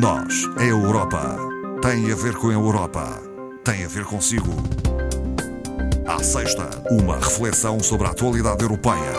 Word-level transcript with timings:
Nós, 0.00 0.48
a 0.56 0.64
Europa, 0.64 1.36
tem 1.82 2.10
a 2.10 2.14
ver 2.14 2.34
com 2.36 2.48
a 2.48 2.52
Europa, 2.54 3.20
tem 3.62 3.84
a 3.84 3.88
ver 3.88 4.06
consigo. 4.06 4.50
À 6.06 6.22
sexta, 6.22 6.70
uma 6.90 7.16
reflexão 7.16 7.78
sobre 7.78 8.06
a 8.06 8.10
atualidade 8.10 8.62
europeia. 8.62 9.12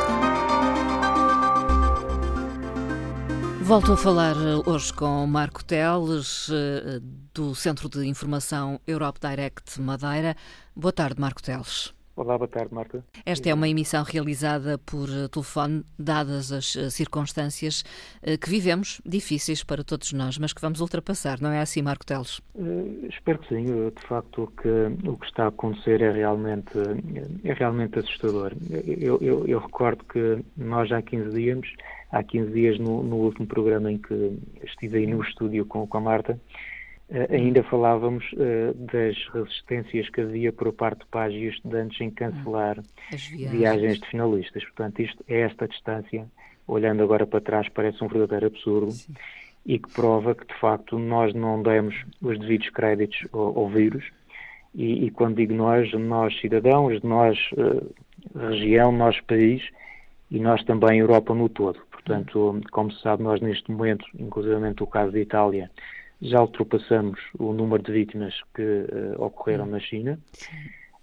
Volto 3.61 3.93
a 3.93 3.97
falar 3.97 4.35
hoje 4.65 4.91
com 4.93 5.27
Marco 5.27 5.63
Teles, 5.63 6.49
eh, 6.51 6.99
do 7.35 7.53
Centro 7.53 7.87
de 7.87 8.07
Informação 8.07 8.81
Europe 8.87 9.19
Direct 9.21 9.79
Madeira. 9.79 10.35
Boa 10.75 10.91
tarde, 10.91 11.21
Marco 11.21 11.41
Teles. 11.43 11.93
Olá, 12.15 12.37
boa 12.37 12.47
tarde, 12.47 12.71
Marta. 12.71 13.03
Esta 13.25 13.49
é 13.49 13.53
uma 13.55 13.67
emissão 13.67 14.03
realizada 14.03 14.77
por 14.77 15.09
eh, 15.09 15.27
telefone, 15.27 15.83
dadas 15.97 16.51
as 16.51 16.75
eh, 16.75 16.91
circunstâncias 16.91 17.83
eh, 18.21 18.37
que 18.37 18.47
vivemos, 18.47 19.01
difíceis 19.03 19.63
para 19.63 19.83
todos 19.83 20.13
nós, 20.13 20.37
mas 20.37 20.53
que 20.53 20.61
vamos 20.61 20.79
ultrapassar, 20.79 21.41
não 21.41 21.49
é 21.49 21.59
assim, 21.59 21.81
Marco 21.81 22.05
Teles? 22.05 22.37
Uh, 22.53 23.07
espero 23.09 23.39
que 23.39 23.49
sim. 23.49 23.65
De 23.65 24.07
facto, 24.07 24.43
o 24.43 24.47
que, 24.47 24.69
o 25.09 25.17
que 25.17 25.25
está 25.25 25.45
a 25.45 25.47
acontecer 25.47 26.03
é 26.03 26.11
realmente, 26.11 26.77
é 27.43 27.53
realmente 27.53 27.97
assustador. 27.97 28.53
Eu, 28.69 29.17
eu, 29.19 29.47
eu 29.47 29.59
recordo 29.59 30.03
que 30.03 30.45
nós 30.55 30.91
há 30.91 31.01
15 31.01 31.31
dias, 31.31 31.61
há 32.11 32.21
15 32.21 32.51
dias 32.51 32.77
no, 32.77 33.01
no 33.01 33.15
último 33.15 33.47
programa 33.47 33.91
em 33.91 33.97
que 33.97 34.37
estive 34.63 34.99
aí 34.99 35.07
no 35.07 35.23
estúdio 35.23 35.65
com, 35.65 35.87
com 35.87 35.97
a 35.97 36.01
Marta, 36.01 36.39
ainda 37.29 37.63
falávamos 37.63 38.23
uh, 38.33 38.73
das 38.73 39.15
resistências 39.33 40.09
que 40.09 40.21
havia 40.21 40.51
por 40.51 40.71
parte 40.73 40.99
de 40.99 41.05
pais 41.07 41.33
e 41.33 41.47
estudantes 41.47 41.99
em 42.01 42.09
cancelar 42.09 42.81
viagens. 43.11 43.51
viagens. 43.51 43.99
de 43.99 44.07
finalistas. 44.07 44.63
Portanto, 44.63 45.01
isto 45.01 45.23
é 45.27 45.41
esta 45.41 45.67
distância, 45.67 46.25
olhando 46.67 47.03
agora 47.03 47.27
para 47.27 47.41
trás, 47.41 47.67
parece 47.69 48.03
um 48.03 48.07
verdadeiro 48.07 48.47
absurdo 48.47 48.91
Sim. 48.91 49.13
e 49.65 49.77
que 49.77 49.91
prova 49.91 50.33
que, 50.33 50.45
de 50.45 50.59
facto, 50.59 50.97
nós 50.97 51.33
não 51.33 51.61
demos 51.61 51.95
os 52.21 52.39
devidos 52.39 52.69
créditos 52.69 53.27
ao, 53.31 53.59
ao 53.59 53.69
vírus. 53.69 54.05
E, 54.73 55.05
e, 55.05 55.11
quando 55.11 55.35
digo 55.35 55.53
nós, 55.53 55.91
nós 55.93 56.39
cidadãos, 56.39 56.99
nós 57.03 57.37
uh, 57.51 57.93
região, 58.49 58.91
nós 58.91 59.19
país 59.21 59.61
e 60.31 60.39
nós 60.39 60.63
também 60.63 60.99
Europa 60.99 61.35
no 61.35 61.47
todo. 61.47 61.79
Portanto, 61.91 62.59
como 62.71 62.91
se 62.91 63.01
sabe, 63.01 63.21
nós 63.21 63.39
neste 63.39 63.71
momento, 63.71 64.05
inclusive 64.17 64.55
o 64.81 64.87
caso 64.87 65.11
da 65.11 65.19
Itália, 65.19 65.69
já 66.23 66.41
ultrapassamos 66.41 67.19
o 67.37 67.51
número 67.51 67.83
de 67.83 67.91
vítimas 67.91 68.33
que 68.55 68.61
uh, 68.61 69.21
ocorreram 69.21 69.65
na 69.65 69.79
China. 69.79 70.17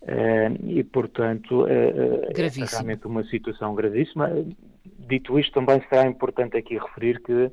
Uh, 0.03 0.57
e, 0.67 0.83
portanto, 0.83 1.65
uh, 1.65 1.69
é 1.69 2.65
realmente 2.71 3.07
uma 3.07 3.23
situação 3.25 3.75
gravíssima. 3.75 4.31
Dito 4.99 5.39
isto, 5.39 5.53
também 5.53 5.83
será 5.91 6.07
importante 6.07 6.57
aqui 6.57 6.79
referir 6.79 7.21
que 7.23 7.51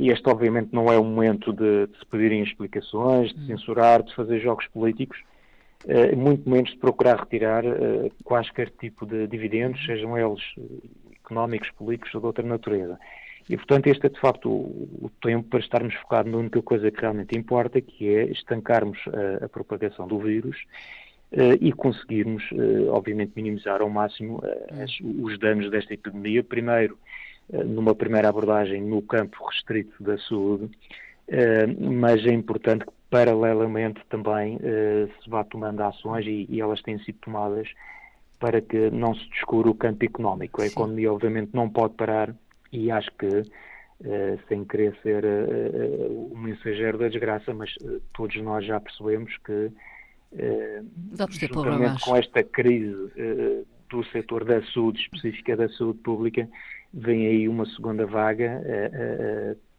este, 0.00 0.28
obviamente, 0.28 0.68
não 0.72 0.86
é 0.86 0.96
o 0.96 1.02
momento 1.02 1.52
de, 1.52 1.88
de 1.88 1.98
se 1.98 2.06
pedirem 2.06 2.44
explicações, 2.44 3.34
de 3.34 3.40
hum. 3.40 3.46
censurar, 3.48 4.04
de 4.04 4.14
fazer 4.14 4.38
jogos 4.38 4.68
políticos, 4.68 5.18
muito 6.16 6.48
menos 6.48 6.70
de 6.70 6.76
procurar 6.76 7.18
retirar 7.18 7.64
quaisquer 8.22 8.70
tipo 8.78 9.04
de 9.04 9.26
dividendos, 9.26 9.84
sejam 9.84 10.16
eles 10.16 10.40
económicos, 11.24 11.68
políticos 11.72 12.14
ou 12.14 12.20
de 12.20 12.26
outra 12.28 12.46
natureza. 12.46 13.00
E, 13.48 13.56
portanto, 13.56 13.86
este 13.86 14.06
é 14.06 14.08
de 14.10 14.20
facto 14.20 14.50
o, 14.50 15.06
o 15.06 15.10
tempo 15.22 15.48
para 15.48 15.60
estarmos 15.60 15.94
focados 15.94 16.30
na 16.30 16.38
única 16.38 16.60
coisa 16.60 16.90
que 16.90 17.00
realmente 17.00 17.36
importa, 17.36 17.80
que 17.80 18.08
é 18.08 18.24
estancarmos 18.24 18.98
a, 19.08 19.46
a 19.46 19.48
propagação 19.48 20.06
do 20.06 20.18
vírus 20.18 20.56
uh, 21.32 21.56
e 21.60 21.72
conseguirmos, 21.72 22.44
uh, 22.52 22.90
obviamente, 22.90 23.32
minimizar 23.34 23.80
ao 23.80 23.88
máximo 23.88 24.36
uh, 24.36 24.82
as, 24.82 24.90
os 25.00 25.38
danos 25.38 25.70
desta 25.70 25.94
epidemia. 25.94 26.44
Primeiro, 26.44 26.98
numa 27.50 27.94
primeira 27.94 28.28
abordagem 28.28 28.82
no 28.82 29.00
campo 29.00 29.42
restrito 29.46 30.02
da 30.02 30.18
saúde, 30.18 30.68
mas 31.80 32.26
é 32.26 32.30
importante 32.30 32.84
que, 32.84 32.92
paralelamente, 33.08 34.02
também 34.10 34.58
se 34.58 35.30
vá 35.30 35.42
tomando 35.44 35.80
ações 35.80 36.26
e, 36.26 36.46
e 36.46 36.60
elas 36.60 36.82
têm 36.82 36.98
sido 36.98 37.16
tomadas 37.22 37.66
para 38.38 38.60
que 38.60 38.90
não 38.90 39.14
se 39.14 39.26
descure 39.30 39.70
o 39.70 39.74
campo 39.74 40.04
económico. 40.04 40.60
A 40.60 40.66
economia, 40.66 41.10
obviamente, 41.10 41.52
não 41.54 41.70
pode 41.70 41.94
parar 41.94 42.34
e 42.72 42.90
acho 42.90 43.10
que, 43.18 43.26
uh, 43.26 44.38
sem 44.48 44.64
querer 44.64 44.96
ser 45.02 45.24
uh, 45.24 46.32
o 46.32 46.38
mensageiro 46.38 46.98
da 46.98 47.08
desgraça, 47.08 47.52
mas 47.54 47.74
todos 48.12 48.36
nós 48.42 48.64
já 48.64 48.80
percebemos 48.80 49.36
que, 49.38 49.70
juntamente 51.40 52.04
com 52.04 52.16
esta 52.16 52.42
crise 52.42 53.12
do 53.88 54.04
setor 54.06 54.44
da 54.44 54.62
saúde, 54.74 55.00
específica 55.00 55.56
da 55.56 55.68
saúde 55.70 55.98
pública, 56.00 56.46
vem 56.92 57.26
aí 57.26 57.48
uma 57.48 57.64
segunda 57.66 58.04
vaga 58.06 58.62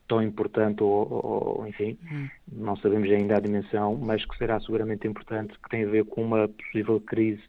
tão 0.08 0.24
importante, 0.24 0.82
ou, 0.82 1.08
ou 1.08 1.68
enfim, 1.68 1.98
hum. 2.12 2.28
não 2.52 2.76
sabemos 2.78 3.10
ainda 3.12 3.38
a 3.38 3.40
dimensão, 3.40 3.96
mas 3.96 4.26
que 4.26 4.36
será 4.38 4.60
seguramente 4.60 5.08
importante, 5.08 5.54
que 5.54 5.70
tem 5.70 5.84
a 5.84 5.88
ver 5.88 6.04
com 6.06 6.24
uma 6.24 6.48
possível 6.48 7.00
crise 7.00 7.44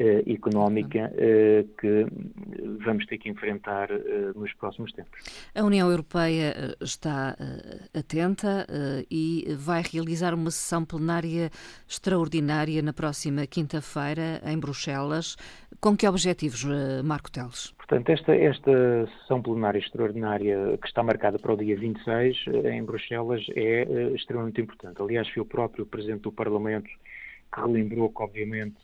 eh, 0.00 0.22
económica 0.28 1.12
eh, 1.16 1.66
que 1.76 2.06
vamos 2.84 3.04
ter 3.06 3.18
que 3.18 3.28
enfrentar 3.28 3.90
eh, 3.90 4.30
nos 4.32 4.54
próximos 4.54 4.92
tempos. 4.92 5.10
A 5.52 5.64
União 5.64 5.90
Europeia 5.90 6.76
está 6.80 7.36
atenta 7.92 8.64
e 9.10 9.44
vai 9.58 9.82
realizar 9.82 10.34
uma 10.34 10.52
sessão 10.52 10.84
plenária 10.84 11.50
extraordinária 11.88 12.80
na 12.80 12.92
próxima 12.92 13.44
quinta-feira 13.44 14.40
em 14.46 14.56
Bruxelas. 14.56 15.36
Com 15.80 15.96
que 15.96 16.06
objetivos, 16.06 16.64
Marco 17.02 17.28
Teles? 17.32 17.72
Portanto, 17.78 18.10
esta, 18.10 18.36
esta 18.36 19.08
sessão 19.18 19.42
plenária 19.42 19.80
extraordinária 19.80 20.78
que 20.80 20.86
está 20.86 21.02
marcada 21.02 21.40
para 21.40 21.52
o 21.52 21.56
dia 21.56 21.76
26 21.76 22.36
em 22.66 22.84
Bruxelas 22.84 23.44
é 23.56 23.82
extremamente 24.14 24.60
importante. 24.60 25.02
Aliás, 25.02 25.28
foi 25.28 25.42
o 25.42 25.46
próprio 25.46 25.84
Presidente 25.84 26.20
do 26.22 26.30
Parlamento 26.30 26.88
que 27.52 27.60
relembrou 27.60 28.10
que, 28.10 28.22
obviamente, 28.22 28.76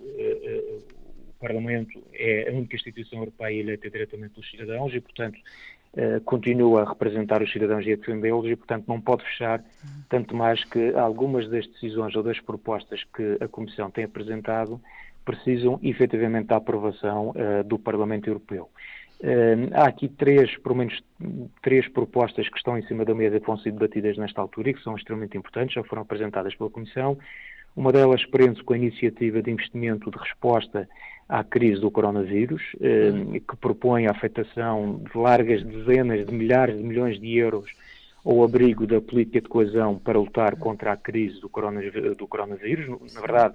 Parlamento 1.44 2.02
é 2.14 2.48
a 2.48 2.52
única 2.52 2.74
instituição 2.74 3.18
europeia 3.18 3.60
eleita 3.60 3.90
diretamente 3.90 4.32
pelos 4.32 4.50
cidadãos 4.50 4.94
e, 4.94 5.00
portanto, 5.00 5.38
uh, 5.92 6.18
continua 6.22 6.82
a 6.82 6.88
representar 6.88 7.42
os 7.42 7.52
cidadãos 7.52 7.86
e 7.86 7.92
a 7.92 7.96
defendê-los 7.96 8.46
e, 8.46 8.56
portanto, 8.56 8.86
não 8.88 8.98
pode 8.98 9.24
fechar, 9.24 9.62
tanto 10.08 10.34
mais 10.34 10.64
que 10.64 10.94
algumas 10.94 11.46
das 11.50 11.66
decisões 11.66 12.16
ou 12.16 12.22
das 12.22 12.40
propostas 12.40 13.04
que 13.14 13.36
a 13.40 13.46
Comissão 13.46 13.90
tem 13.90 14.04
apresentado 14.04 14.80
precisam 15.22 15.78
efetivamente 15.82 16.46
da 16.46 16.56
aprovação 16.56 17.30
uh, 17.30 17.62
do 17.62 17.78
Parlamento 17.78 18.26
Europeu. 18.26 18.70
Uh, 19.20 19.68
há 19.74 19.86
aqui 19.86 20.08
três, 20.08 20.56
pelo 20.58 20.76
menos 20.76 20.98
três 21.62 21.86
propostas 21.88 22.48
que 22.48 22.56
estão 22.56 22.78
em 22.78 22.86
cima 22.86 23.04
da 23.04 23.14
mesa 23.14 23.38
que 23.38 23.46
vão 23.46 23.58
ser 23.58 23.72
debatidas 23.72 24.16
nesta 24.16 24.40
altura 24.40 24.70
e 24.70 24.74
que 24.74 24.82
são 24.82 24.96
extremamente 24.96 25.36
importantes, 25.36 25.74
já 25.74 25.84
foram 25.84 26.00
apresentadas 26.02 26.54
pela 26.54 26.70
Comissão. 26.70 27.18
Uma 27.76 27.92
delas 27.92 28.24
prende-se 28.26 28.62
com 28.62 28.72
a 28.72 28.78
iniciativa 28.78 29.42
de 29.42 29.50
investimento 29.50 30.10
de 30.10 30.18
resposta 30.18 30.88
à 31.28 31.42
crise 31.42 31.80
do 31.80 31.90
coronavírus, 31.90 32.62
eh, 32.80 33.40
que 33.40 33.56
propõe 33.56 34.06
a 34.06 34.12
afetação 34.12 35.02
de 35.02 35.18
largas 35.18 35.62
dezenas 35.62 36.26
de 36.26 36.32
milhares 36.32 36.76
de 36.76 36.82
milhões 36.82 37.20
de 37.20 37.36
euros 37.36 37.70
ao 38.24 38.42
abrigo 38.44 38.86
da 38.86 39.00
política 39.00 39.40
de 39.40 39.48
coesão 39.48 39.98
para 39.98 40.18
lutar 40.18 40.56
contra 40.56 40.92
a 40.92 40.96
crise 40.96 41.40
do, 41.40 41.50
do 42.16 42.26
coronavírus. 42.28 42.88
Na 43.12 43.20
verdade, 43.20 43.54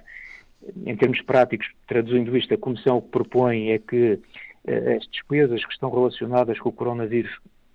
em 0.85 0.95
termos 0.95 1.21
práticos, 1.21 1.67
traduzindo 1.87 2.35
isto, 2.37 2.53
a 2.53 2.57
Comissão 2.57 2.97
o 2.97 3.01
que 3.01 3.09
propõe 3.09 3.71
é 3.71 3.79
que 3.79 4.19
eh, 4.67 4.97
as 4.97 5.07
despesas 5.07 5.65
que 5.65 5.71
estão 5.71 5.89
relacionadas 5.89 6.59
com 6.59 6.69
o 6.69 6.73
coronavírus 6.73 7.31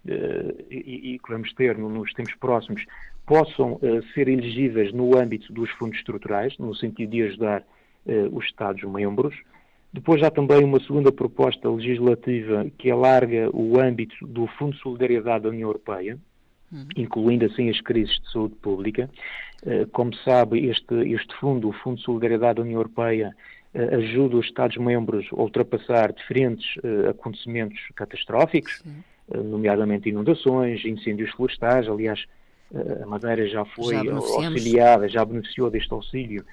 eh, 0.07 0.55
e, 0.71 1.15
e, 1.15 1.19
que 1.19 1.31
vamos 1.31 1.53
ter 1.55 1.79
nos 1.79 2.13
tempos 2.13 2.35
próximos 2.35 2.85
possam 3.27 3.81
ser 4.13 4.29
elegíveis 4.29 4.93
no 4.93 5.17
âmbito 5.17 5.53
dos 5.53 5.71
fundos 5.73 5.99
estruturais, 5.99 6.57
no 6.59 6.75
sentido 6.75 7.11
de 7.11 7.23
ajudar 7.23 7.65
os 8.33 8.45
Estados-membros. 8.45 9.35
Depois 9.95 10.21
há 10.25 10.31
também 10.31 10.65
uma 10.65 10.81
segunda 10.81 11.13
proposta 11.13 11.71
legislativa 11.71 12.67
que 12.77 12.91
alarga 12.91 13.49
o 13.53 13.81
âmbito 13.81 14.27
do 14.27 14.47
Fundo 14.59 14.73
de 14.73 14.83
Solidariedade 14.83 15.45
da 15.45 15.51
União 15.51 15.69
Europeia, 15.69 16.19
uhum. 16.73 16.89
incluindo 16.97 17.45
assim 17.45 17.71
as 17.71 17.81
crises 17.81 18.19
de 18.21 18.33
saúde 18.33 18.57
pública. 18.57 19.09
Eh, 19.65 19.87
como 19.93 20.13
sabe, 20.17 20.67
este, 20.67 20.95
este 21.13 21.35
fundo, 21.37 21.69
o 21.69 21.73
Fundo 21.73 21.99
de 21.99 22.03
Solidariedade 22.03 22.57
da 22.57 22.63
União 22.63 22.79
Europeia, 22.81 23.35
eh, 23.73 23.95
ajuda 23.95 24.37
os 24.37 24.47
Estados-membros 24.47 25.27
a 25.33 25.41
ultrapassar 25.41 26.13
diferentes 26.13 26.67
eh, 26.83 27.11
acontecimentos 27.11 27.79
catastróficos, 27.95 28.83
nomeadamente 29.33 30.09
inundações, 30.11 30.85
incêndios 30.85 31.31
florestais. 31.31 31.89
Aliás, 31.89 32.27
a 33.03 33.07
Madeira 33.07 33.47
já 33.49 33.65
foi 33.65 33.95
já 33.95 34.15
auxiliada, 34.15 35.09
já 35.09 35.25
beneficiou 35.25 35.71
deste 35.71 35.93
auxílio 35.93 36.45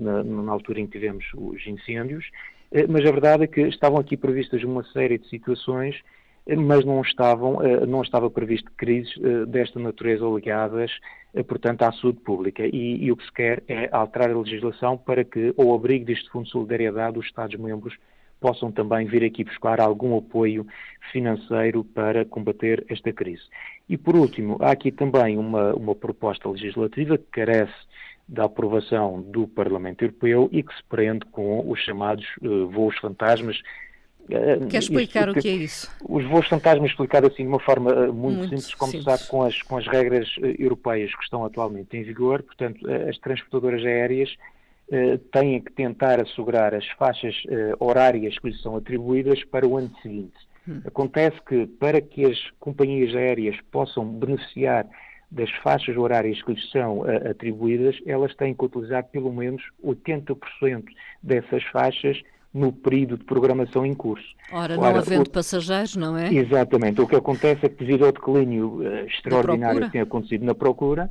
na, 0.00 0.22
na, 0.22 0.52
altura 0.52 0.80
em 0.80 0.86
que 0.86 0.92
tivemos 0.92 1.24
os 1.34 1.66
incêndios. 1.66 2.24
Eh, 2.72 2.86
mas 2.88 3.06
a 3.06 3.10
verdade 3.10 3.44
é 3.44 3.46
que 3.46 3.60
estavam 3.60 3.98
aqui 3.98 4.16
previstas 4.16 4.62
uma 4.64 4.82
série 4.84 5.18
de 5.18 5.28
situações, 5.28 6.00
eh, 6.46 6.56
mas 6.56 6.84
não 6.84 7.02
estavam, 7.02 7.62
eh, 7.62 7.86
não 7.86 8.02
estava 8.02 8.30
previsto 8.30 8.70
crises 8.76 9.12
desta 9.48 9.78
natureza 9.78 10.24
ligadas, 10.24 10.90
portanto, 11.46 11.82
à 11.82 11.92
saúde 11.92 12.20
pública. 12.20 12.66
E, 12.66 13.04
e, 13.04 13.12
o 13.12 13.16
que 13.16 13.24
se 13.24 13.32
quer 13.32 13.62
é 13.68 13.88
alterar 13.92 14.30
a 14.30 14.38
legislação 14.38 14.96
para 14.98 15.24
que, 15.24 15.54
ao 15.56 15.74
abrigo 15.74 16.04
deste 16.04 16.28
Fundo 16.30 16.44
de 16.44 16.50
Solidariedade, 16.50 17.18
os 17.18 17.26
Estados-membros 17.26 17.94
possam 18.42 18.72
também 18.72 19.06
vir 19.06 19.24
aqui 19.24 19.44
buscar 19.44 19.80
algum 19.80 20.18
apoio 20.18 20.66
financeiro 21.12 21.84
para 21.84 22.24
combater 22.24 22.84
esta 22.88 23.12
crise. 23.12 23.44
E 23.88 23.96
por 23.96 24.16
último, 24.16 24.58
há 24.60 24.72
aqui 24.72 24.90
também 24.90 25.38
uma, 25.38 25.72
uma 25.74 25.94
proposta 25.94 26.48
legislativa 26.48 27.16
que 27.16 27.24
carece 27.30 27.72
da 28.28 28.44
aprovação 28.44 29.22
do 29.22 29.46
Parlamento 29.46 30.02
Europeu 30.02 30.48
e 30.52 30.62
que 30.62 30.74
se 30.74 30.82
prende 30.88 31.24
com 31.26 31.68
os 31.70 31.78
chamados 31.80 32.26
uh, 32.42 32.66
voos 32.68 32.96
fantasmas. 32.98 33.58
Uh, 34.22 34.66
Quer 34.68 34.78
explicar 34.78 35.28
o 35.28 35.34
que 35.34 35.48
é 35.48 35.52
isso? 35.52 35.90
Os 36.08 36.24
voos 36.24 36.46
fantasmas, 36.48 36.90
explicado 36.90 37.26
assim 37.26 37.42
de 37.42 37.48
uma 37.48 37.60
forma 37.60 37.92
uh, 37.92 38.12
muito, 38.12 38.38
muito, 38.38 38.50
simples, 38.50 38.74
como 38.74 38.92
se 38.92 39.02
sabe, 39.02 39.26
com 39.28 39.42
as, 39.42 39.60
com 39.62 39.76
as 39.76 39.86
regras 39.86 40.28
europeias 40.58 41.14
que 41.14 41.22
estão 41.22 41.44
atualmente 41.44 41.96
em 41.96 42.02
vigor, 42.02 42.42
portanto, 42.42 42.80
as 43.08 43.18
transportadoras 43.18 43.84
aéreas 43.84 44.34
têm 45.30 45.60
que 45.60 45.72
tentar 45.72 46.20
assegurar 46.20 46.74
as 46.74 46.86
faixas 46.98 47.34
horárias 47.80 48.38
que 48.38 48.48
lhes 48.48 48.60
são 48.60 48.76
atribuídas 48.76 49.42
para 49.44 49.66
o 49.66 49.76
ano 49.76 49.90
seguinte. 50.02 50.36
Hum. 50.68 50.80
Acontece 50.86 51.36
que, 51.46 51.66
para 51.66 52.00
que 52.00 52.24
as 52.24 52.38
companhias 52.60 53.14
aéreas 53.14 53.56
possam 53.70 54.04
beneficiar 54.04 54.86
das 55.30 55.50
faixas 55.62 55.96
horárias 55.96 56.40
que 56.42 56.52
lhes 56.52 56.70
são 56.70 57.00
uh, 57.00 57.30
atribuídas, 57.30 57.96
elas 58.06 58.34
têm 58.34 58.54
que 58.54 58.64
utilizar 58.64 59.04
pelo 59.04 59.32
menos 59.32 59.62
80% 59.82 60.84
dessas 61.22 61.64
faixas 61.64 62.20
no 62.52 62.70
período 62.70 63.16
de 63.16 63.24
programação 63.24 63.86
em 63.86 63.94
curso. 63.94 64.26
Ora, 64.52 64.76
não 64.76 64.84
havendo 64.84 65.26
o... 65.26 65.30
passageiros, 65.30 65.96
não 65.96 66.18
é? 66.18 66.32
Exatamente. 66.32 67.00
O 67.00 67.08
que 67.08 67.16
acontece 67.16 67.64
é 67.64 67.68
que, 67.70 67.76
devido 67.76 68.04
ao 68.04 68.12
declínio 68.12 68.82
uh, 68.82 69.06
extraordinário 69.06 69.86
que 69.86 69.92
tem 69.92 70.02
acontecido 70.02 70.44
na 70.44 70.54
procura, 70.54 71.10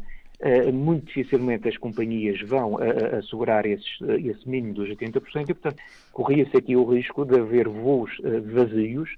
muito 0.74 1.06
dificilmente 1.06 1.68
as 1.68 1.78
companhias 1.78 2.42
vão 2.42 2.78
assegurar 3.18 3.66
esses, 3.66 4.00
esse 4.24 4.50
mínimo 4.50 4.74
dos 4.74 4.90
80% 4.90 5.50
e, 5.50 5.54
portanto, 5.54 5.78
corria-se 6.12 6.58
aqui 6.58 6.76
o 6.76 6.84
risco 6.86 7.26
de 7.26 7.40
haver 7.40 7.68
voos 7.68 8.12
vazios 8.54 9.10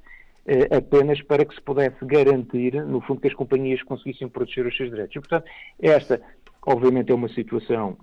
eh, 0.46 0.76
apenas 0.76 1.22
para 1.22 1.46
que 1.46 1.56
se 1.56 1.62
pudesse 1.62 2.04
garantir, 2.06 2.74
no 2.86 3.00
fundo, 3.00 3.22
que 3.22 3.28
as 3.28 3.34
companhias 3.34 3.82
conseguissem 3.84 4.28
proteger 4.28 4.66
os 4.66 4.76
seus 4.76 4.90
direitos. 4.90 5.16
E, 5.16 5.20
portanto, 5.20 5.46
esta, 5.82 6.22
obviamente, 6.66 7.12
é 7.12 7.16
uma 7.16 7.30
situação 7.30 7.98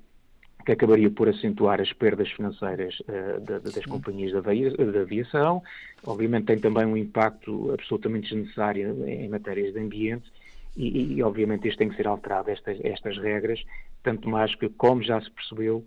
que 0.64 0.72
acabaria 0.72 1.10
por 1.10 1.28
acentuar 1.28 1.80
as 1.80 1.92
perdas 1.92 2.30
financeiras 2.30 2.98
uh, 3.00 3.40
das 3.40 3.84
companhias 3.86 4.32
da, 4.32 4.40
da 4.40 5.00
aviação. 5.00 5.62
Obviamente 6.04 6.46
tem 6.46 6.58
também 6.58 6.84
um 6.84 6.96
impacto 6.96 7.72
absolutamente 7.72 8.28
desnecessário 8.28 9.06
em 9.06 9.28
matérias 9.28 9.72
de 9.72 9.80
ambiente 9.80 10.30
e, 10.76 11.14
e, 11.14 11.22
obviamente 11.22 11.68
isto 11.68 11.78
tem 11.78 11.88
que 11.88 11.96
ser 11.96 12.06
alterado, 12.06 12.50
estas, 12.50 12.78
estas 12.84 13.16
regras, 13.18 13.62
tanto 14.02 14.28
mais 14.28 14.54
que, 14.54 14.68
como 14.68 15.02
já 15.02 15.20
se 15.20 15.30
percebeu, 15.30 15.84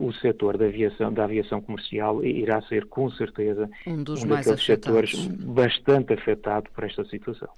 o 0.00 0.12
setor 0.14 0.56
da 0.56 0.66
aviação, 0.66 1.12
da 1.12 1.24
aviação 1.24 1.60
comercial 1.60 2.24
irá 2.24 2.62
ser, 2.62 2.86
com 2.86 3.10
certeza, 3.10 3.68
um 3.86 4.02
dos 4.02 4.24
um 4.24 4.28
mais 4.28 4.46
daqueles 4.46 4.64
setores 4.64 5.26
bastante 5.26 6.14
afetado 6.14 6.70
por 6.70 6.84
esta 6.84 7.04
situação. 7.04 7.48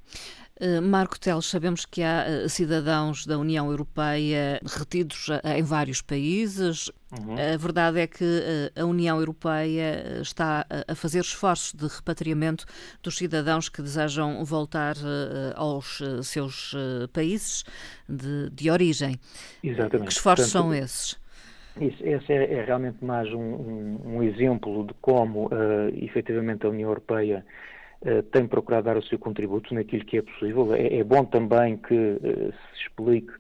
Uh, 0.61 0.83
Marco 0.83 1.19
Teles, 1.19 1.47
sabemos 1.47 1.87
que 1.87 2.03
há 2.03 2.27
uh, 2.45 2.49
cidadãos 2.49 3.25
da 3.25 3.39
União 3.39 3.71
Europeia 3.71 4.61
retidos 4.67 5.29
em 5.43 5.63
vários 5.63 6.03
países. 6.03 6.91
Uhum. 7.19 7.33
A 7.33 7.57
verdade 7.57 8.01
é 8.01 8.07
que 8.07 8.71
a 8.77 8.85
União 8.85 9.19
Europeia 9.19 10.21
está 10.21 10.65
a 10.87 10.95
fazer 10.95 11.21
esforços 11.21 11.73
de 11.73 11.89
repatriamento 11.89 12.67
dos 13.03 13.17
cidadãos 13.17 13.69
que 13.69 13.83
desejam 13.83 14.45
voltar 14.45 14.95
aos 15.57 16.01
seus 16.23 16.73
países 17.13 17.65
de, 18.09 18.49
de 18.51 18.71
origem. 18.71 19.19
Exatamente. 19.61 20.07
Que 20.07 20.13
esforços 20.13 20.53
Portanto, 20.53 20.71
são 20.71 20.73
esses? 20.73 21.20
Isso, 21.79 22.05
esse 22.05 22.33
é, 22.33 22.53
é, 22.53 22.65
realmente 22.65 23.05
mais 23.05 23.33
um, 23.33 23.39
um, 23.39 24.01
um, 24.17 24.23
exemplo 24.23 24.87
de 24.87 24.95
como, 24.95 25.47
uh, 25.47 25.89
efetivamente, 25.95 26.67
a 26.67 26.71
União 26.71 26.89
Europeia 26.89 27.45
uh, 28.03 28.23
tem 28.25 28.47
procurado 28.47 28.87
dar 28.87 28.97
o 28.97 29.03
seu 29.03 29.19
contributo 29.19 29.73
naquilo 29.75 30.05
que 30.05 30.19
é 30.19 30.23
possível. 30.23 30.75
É, 30.75 30.99
é 30.99 31.05
bom 31.05 31.25
também 31.25 31.77
que 31.77 31.95
uh, 31.95 32.53
se 32.53 32.83
explique, 32.83 33.33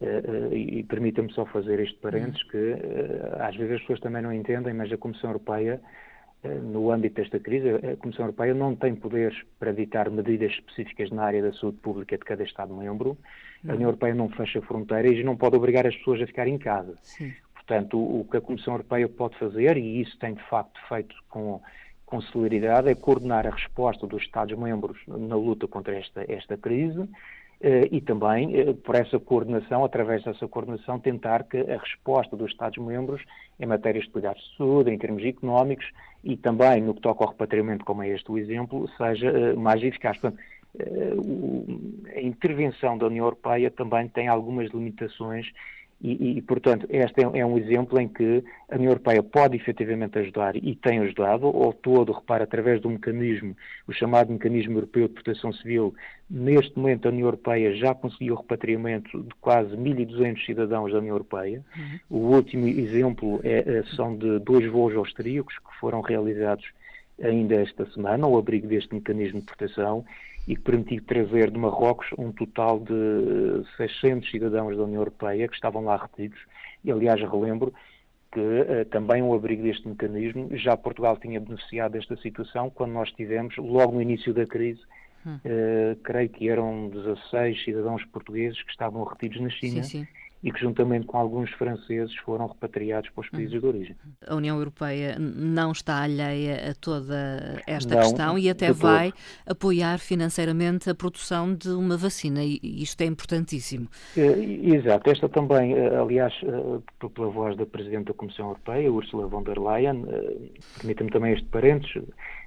uh, 0.00 0.52
e 0.52 0.82
permita-me 0.84 1.32
só 1.32 1.44
fazer 1.46 1.80
este 1.80 1.98
parênteses, 1.98 2.42
que 2.44 2.76
às 3.38 3.54
vezes 3.56 3.74
as 3.74 3.80
pessoas 3.80 4.00
também 4.00 4.22
não 4.22 4.32
entendem, 4.32 4.72
mas 4.72 4.90
a 4.92 4.96
Comissão 4.96 5.30
Europeia, 5.30 5.80
no 6.44 6.92
âmbito 6.92 7.16
desta 7.16 7.40
crise, 7.40 7.68
a 7.68 7.96
Comissão 7.96 8.24
Europeia 8.26 8.54
não 8.54 8.74
tem 8.76 8.94
poderes 8.94 9.36
para 9.58 9.72
ditar 9.72 10.08
medidas 10.08 10.52
específicas 10.52 11.10
na 11.10 11.24
área 11.24 11.42
da 11.42 11.52
saúde 11.52 11.78
pública 11.78 12.16
de 12.16 12.24
cada 12.24 12.44
Estado-membro. 12.44 13.18
A 13.68 13.72
União 13.72 13.88
Europeia 13.88 14.14
não 14.14 14.28
fecha 14.28 14.62
fronteiras 14.62 15.18
e 15.18 15.24
não 15.24 15.36
pode 15.36 15.56
obrigar 15.56 15.84
as 15.84 15.96
pessoas 15.96 16.22
a 16.22 16.26
ficar 16.26 16.46
em 16.46 16.58
casa. 16.58 16.94
Sim. 17.02 17.34
Portanto, 17.68 17.98
o, 17.98 18.20
o, 18.20 18.24
que 18.24 18.38
a 18.38 18.40
Comissão 18.40 18.72
Europeia 18.72 19.06
pode 19.06 19.38
fazer, 19.38 19.76
e 19.76 20.00
isso 20.00 20.18
tem 20.18 20.32
de 20.32 20.42
facto 20.48 20.80
feito 20.88 21.14
com, 21.28 21.60
com 22.06 22.20
celeridade, 22.22 22.88
é 22.88 22.94
coordenar 22.94 23.46
a 23.46 23.50
resposta 23.50 24.06
dos 24.06 24.22
Estados-membros 24.22 24.98
na 25.06 25.36
luta 25.36 25.68
contra 25.68 25.94
esta, 25.94 26.24
esta 26.32 26.56
crise 26.56 27.06
eh, 27.60 27.86
e 27.92 28.00
também, 28.00 28.58
eh, 28.58 28.72
por 28.72 28.94
essa 28.94 29.18
coordenação, 29.18 29.84
através 29.84 30.24
dessa 30.24 30.48
coordenação, 30.48 30.98
tentar 30.98 31.44
que 31.44 31.58
a 31.58 31.76
resposta 31.76 32.34
dos 32.34 32.50
Estados-membros 32.50 33.22
em 33.60 33.66
matérias 33.66 34.04
de 34.04 34.10
cuidados 34.12 34.42
de 34.42 34.56
saúde, 34.56 34.90
em 34.90 34.96
termos 34.96 35.22
económicos 35.22 35.84
e 36.24 36.38
também 36.38 36.80
no 36.80 36.94
que 36.94 37.02
toca 37.02 37.22
ao 37.22 37.30
repatriamento, 37.30 37.84
como 37.84 38.02
é 38.02 38.08
este 38.08 38.32
o 38.32 38.38
exemplo, 38.38 38.88
seja 38.96 39.28
eh, 39.28 39.52
mais 39.52 39.82
eficaz. 39.82 40.16
Portanto, 40.16 40.42
a 42.14 42.20
intervenção 42.20 42.96
da 42.96 43.06
União 43.06 43.24
Europeia 43.24 43.70
também 43.70 44.06
tem 44.08 44.28
algumas 44.28 44.70
limitações 44.70 45.50
e, 46.00 46.38
e, 46.38 46.42
portanto, 46.42 46.86
este 46.90 47.22
é, 47.22 47.40
é, 47.40 47.44
um 47.44 47.58
exemplo 47.58 48.00
em 48.00 48.06
que 48.06 48.44
a 48.70 48.76
União 48.76 48.90
Europeia 48.90 49.20
pode 49.20 49.56
efetivamente 49.56 50.16
ajudar 50.18 50.54
e 50.54 50.76
tem 50.76 51.00
ajudado, 51.00 51.46
ou 51.46 51.72
todo, 51.72 52.12
repara, 52.12 52.44
através 52.44 52.80
do 52.80 52.88
mecanismo, 52.88 53.56
o 53.86 53.92
chamado 53.92 54.32
Mecanismo 54.32 54.74
Europeu 54.74 55.08
de 55.08 55.14
Proteção 55.14 55.52
Civil. 55.52 55.92
Neste 56.30 56.78
momento, 56.78 57.06
a 57.06 57.10
União 57.10 57.26
Europeia 57.26 57.74
já 57.74 57.94
conseguiu 57.96 58.34
o 58.34 58.36
repatriamento 58.36 59.22
de 59.22 59.34
quase 59.40 59.76
1.200 59.76 60.46
cidadãos 60.46 60.92
da 60.92 60.98
União 60.98 61.14
Europeia. 61.14 61.64
Uhum. 61.76 61.98
O 62.08 62.34
último 62.36 62.68
exemplo 62.68 63.40
é, 63.42 63.58
é, 63.58 63.82
são 63.96 64.16
de 64.16 64.38
dois 64.38 64.70
voos 64.70 64.94
austríacos 64.94 65.58
que 65.58 65.80
foram 65.80 66.00
realizados 66.00 66.64
ainda 67.20 67.56
esta 67.56 67.84
semana, 67.90 68.24
ao 68.24 68.38
abrigo 68.38 68.68
deste 68.68 68.94
mecanismo 68.94 69.40
de 69.40 69.46
proteção 69.46 70.04
e 70.48 70.56
que 70.56 70.62
permitiu 70.62 71.04
trazer 71.04 71.50
de 71.50 71.58
Marrocos 71.58 72.06
um 72.16 72.32
total 72.32 72.80
de 72.80 73.62
600 73.76 74.30
cidadãos 74.30 74.76
da 74.76 74.82
União 74.82 75.02
Europeia 75.02 75.46
que 75.46 75.54
estavam 75.54 75.84
lá 75.84 75.96
retidos. 75.96 76.40
E, 76.82 76.90
aliás, 76.90 77.20
relembro 77.20 77.72
que 78.32 78.40
uh, 78.40 78.84
também 78.90 79.22
o 79.22 79.34
abrigo 79.34 79.62
deste 79.62 79.86
mecanismo, 79.86 80.48
já 80.56 80.74
Portugal 80.74 81.18
tinha 81.18 81.38
beneficiado 81.38 81.92
desta 81.92 82.16
situação 82.16 82.70
quando 82.70 82.92
nós 82.92 83.12
tivemos, 83.12 83.56
logo 83.58 83.92
no 83.92 84.00
início 84.00 84.32
da 84.32 84.46
crise, 84.46 84.80
hum. 85.26 85.36
uh, 85.36 85.96
creio 86.02 86.30
que 86.30 86.48
eram 86.48 86.88
16 86.88 87.64
cidadãos 87.64 88.02
portugueses 88.06 88.62
que 88.62 88.70
estavam 88.70 89.04
retidos 89.04 89.40
na 89.42 89.50
China. 89.50 89.82
Sim, 89.82 90.04
sim 90.04 90.08
e 90.42 90.52
que, 90.52 90.60
juntamente 90.60 91.06
com 91.06 91.18
alguns 91.18 91.50
franceses, 91.52 92.14
foram 92.18 92.46
repatriados 92.46 93.10
para 93.10 93.22
os 93.22 93.30
países 93.30 93.54
uhum. 93.54 93.60
de 93.60 93.66
origem. 93.66 93.96
A 94.26 94.34
União 94.34 94.56
Europeia 94.56 95.16
não 95.18 95.72
está 95.72 96.02
alheia 96.02 96.70
a 96.70 96.74
toda 96.74 97.60
esta 97.66 97.94
não, 97.94 98.02
questão 98.02 98.38
e 98.38 98.48
até 98.48 98.72
vai 98.72 99.12
apoiar 99.46 99.98
financeiramente 99.98 100.88
a 100.88 100.94
produção 100.94 101.54
de 101.54 101.70
uma 101.70 101.96
vacina, 101.96 102.44
e 102.44 102.60
isto 102.62 103.00
é 103.00 103.06
importantíssimo. 103.06 103.88
É, 104.16 104.22
exato, 104.22 105.10
esta 105.10 105.28
também, 105.28 105.74
eh, 105.74 105.96
aliás, 105.96 106.32
eh, 106.44 107.08
pela 107.08 107.28
voz 107.28 107.56
da 107.56 107.66
Presidente 107.66 108.06
da 108.06 108.14
Comissão 108.14 108.46
Europeia, 108.46 108.92
Ursula 108.92 109.26
von 109.26 109.42
der 109.42 109.58
Leyen, 109.58 110.04
permita-me 110.78 111.10
também 111.10 111.32
este 111.32 111.46
parênteses, 111.46 112.02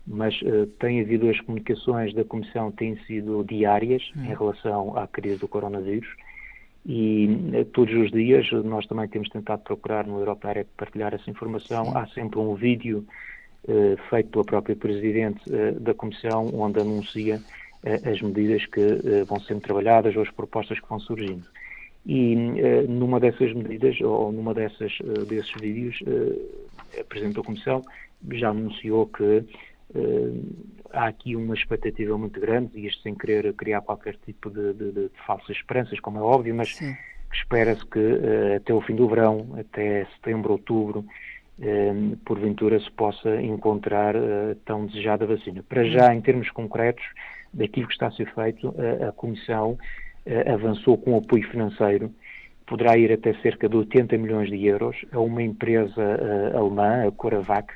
mas 0.07 0.33
tem 0.79 1.01
havido 1.01 1.29
as 1.29 1.39
comunicações 1.41 2.13
da 2.13 2.23
Comissão 2.23 2.71
têm 2.71 2.97
sido 3.05 3.43
diárias 3.43 4.01
hum. 4.15 4.25
em 4.25 4.33
relação 4.33 4.97
à 4.97 5.07
crise 5.07 5.39
do 5.39 5.47
coronavírus 5.47 6.07
e 6.85 7.51
eh, 7.53 7.63
todos 7.65 7.93
os 7.93 8.11
dias 8.11 8.49
nós 8.63 8.87
também 8.87 9.07
temos 9.07 9.29
tentado 9.29 9.61
procurar 9.61 10.07
no 10.07 10.19
Europe 10.19 10.47
partilhar 10.75 11.13
essa 11.13 11.29
informação. 11.29 11.85
Sim. 11.85 11.91
Há 11.95 12.07
sempre 12.07 12.39
um 12.39 12.55
vídeo 12.55 13.05
uh, 13.67 13.97
feito 14.09 14.29
pela 14.29 14.43
própria 14.43 14.75
Presidente 14.75 15.41
uh, 15.49 15.79
da 15.79 15.93
Comissão 15.93 16.49
onde 16.53 16.79
anuncia 16.79 17.41
as 17.83 18.21
medidas 18.21 18.63
que 18.67 19.23
vão 19.25 19.39
sendo 19.39 19.61
trabalhadas 19.61 20.15
ou 20.15 20.21
as 20.21 20.29
propostas 20.29 20.79
que 20.79 20.87
vão 20.87 20.99
surgindo. 20.99 21.43
E 22.05 22.35
numa 22.87 23.19
dessas 23.19 23.51
medidas, 23.53 23.99
ou 24.01 24.31
numa 24.31 24.53
dessas, 24.53 24.99
desses 25.27 25.51
vídeos, 25.59 25.97
a 26.99 27.03
Presidente 27.05 27.37
da 27.37 27.41
Comissão 27.41 27.81
já 28.33 28.49
anunciou 28.49 29.07
que 29.07 29.43
há 30.91 31.07
aqui 31.07 31.35
uma 31.35 31.53
expectativa 31.53 32.17
muito 32.17 32.39
grande, 32.39 32.71
e 32.75 32.87
isto 32.87 33.01
sem 33.01 33.15
querer 33.15 33.53
criar 33.53 33.81
qualquer 33.81 34.15
tipo 34.25 34.49
de, 34.49 34.73
de, 34.73 34.91
de 34.91 35.11
falsas 35.25 35.55
esperanças, 35.55 35.99
como 35.99 36.19
é 36.19 36.21
óbvio, 36.21 36.55
mas 36.55 36.77
espera-se 37.33 37.85
que 37.85 37.99
uh, 37.99 38.55
até 38.57 38.73
o 38.73 38.81
fim 38.81 38.95
do 38.95 39.07
verão, 39.07 39.47
até 39.57 40.05
setembro, 40.15 40.53
outubro, 40.53 41.05
uh, 41.59 42.17
porventura 42.25 42.79
se 42.79 42.91
possa 42.91 43.41
encontrar 43.41 44.15
uh, 44.15 44.55
tão 44.65 44.85
desejada 44.85 45.25
vacina. 45.25 45.63
Para 45.63 45.85
já, 45.85 46.13
em 46.13 46.21
termos 46.21 46.49
concretos, 46.51 47.03
daquilo 47.53 47.87
que 47.87 47.93
está 47.93 48.07
a 48.07 48.11
ser 48.11 48.33
feito, 48.33 48.73
a 49.05 49.11
Comissão 49.11 49.77
avançou 50.47 50.97
com 50.97 51.17
apoio 51.17 51.45
financeiro, 51.49 52.09
poderá 52.65 52.97
ir 52.97 53.11
até 53.11 53.33
cerca 53.41 53.67
de 53.67 53.75
80 53.75 54.17
milhões 54.17 54.49
de 54.49 54.65
euros 54.65 54.95
a 55.11 55.19
uma 55.19 55.43
empresa 55.43 56.01
alemã, 56.55 57.05
a 57.09 57.11
Coravac, 57.11 57.73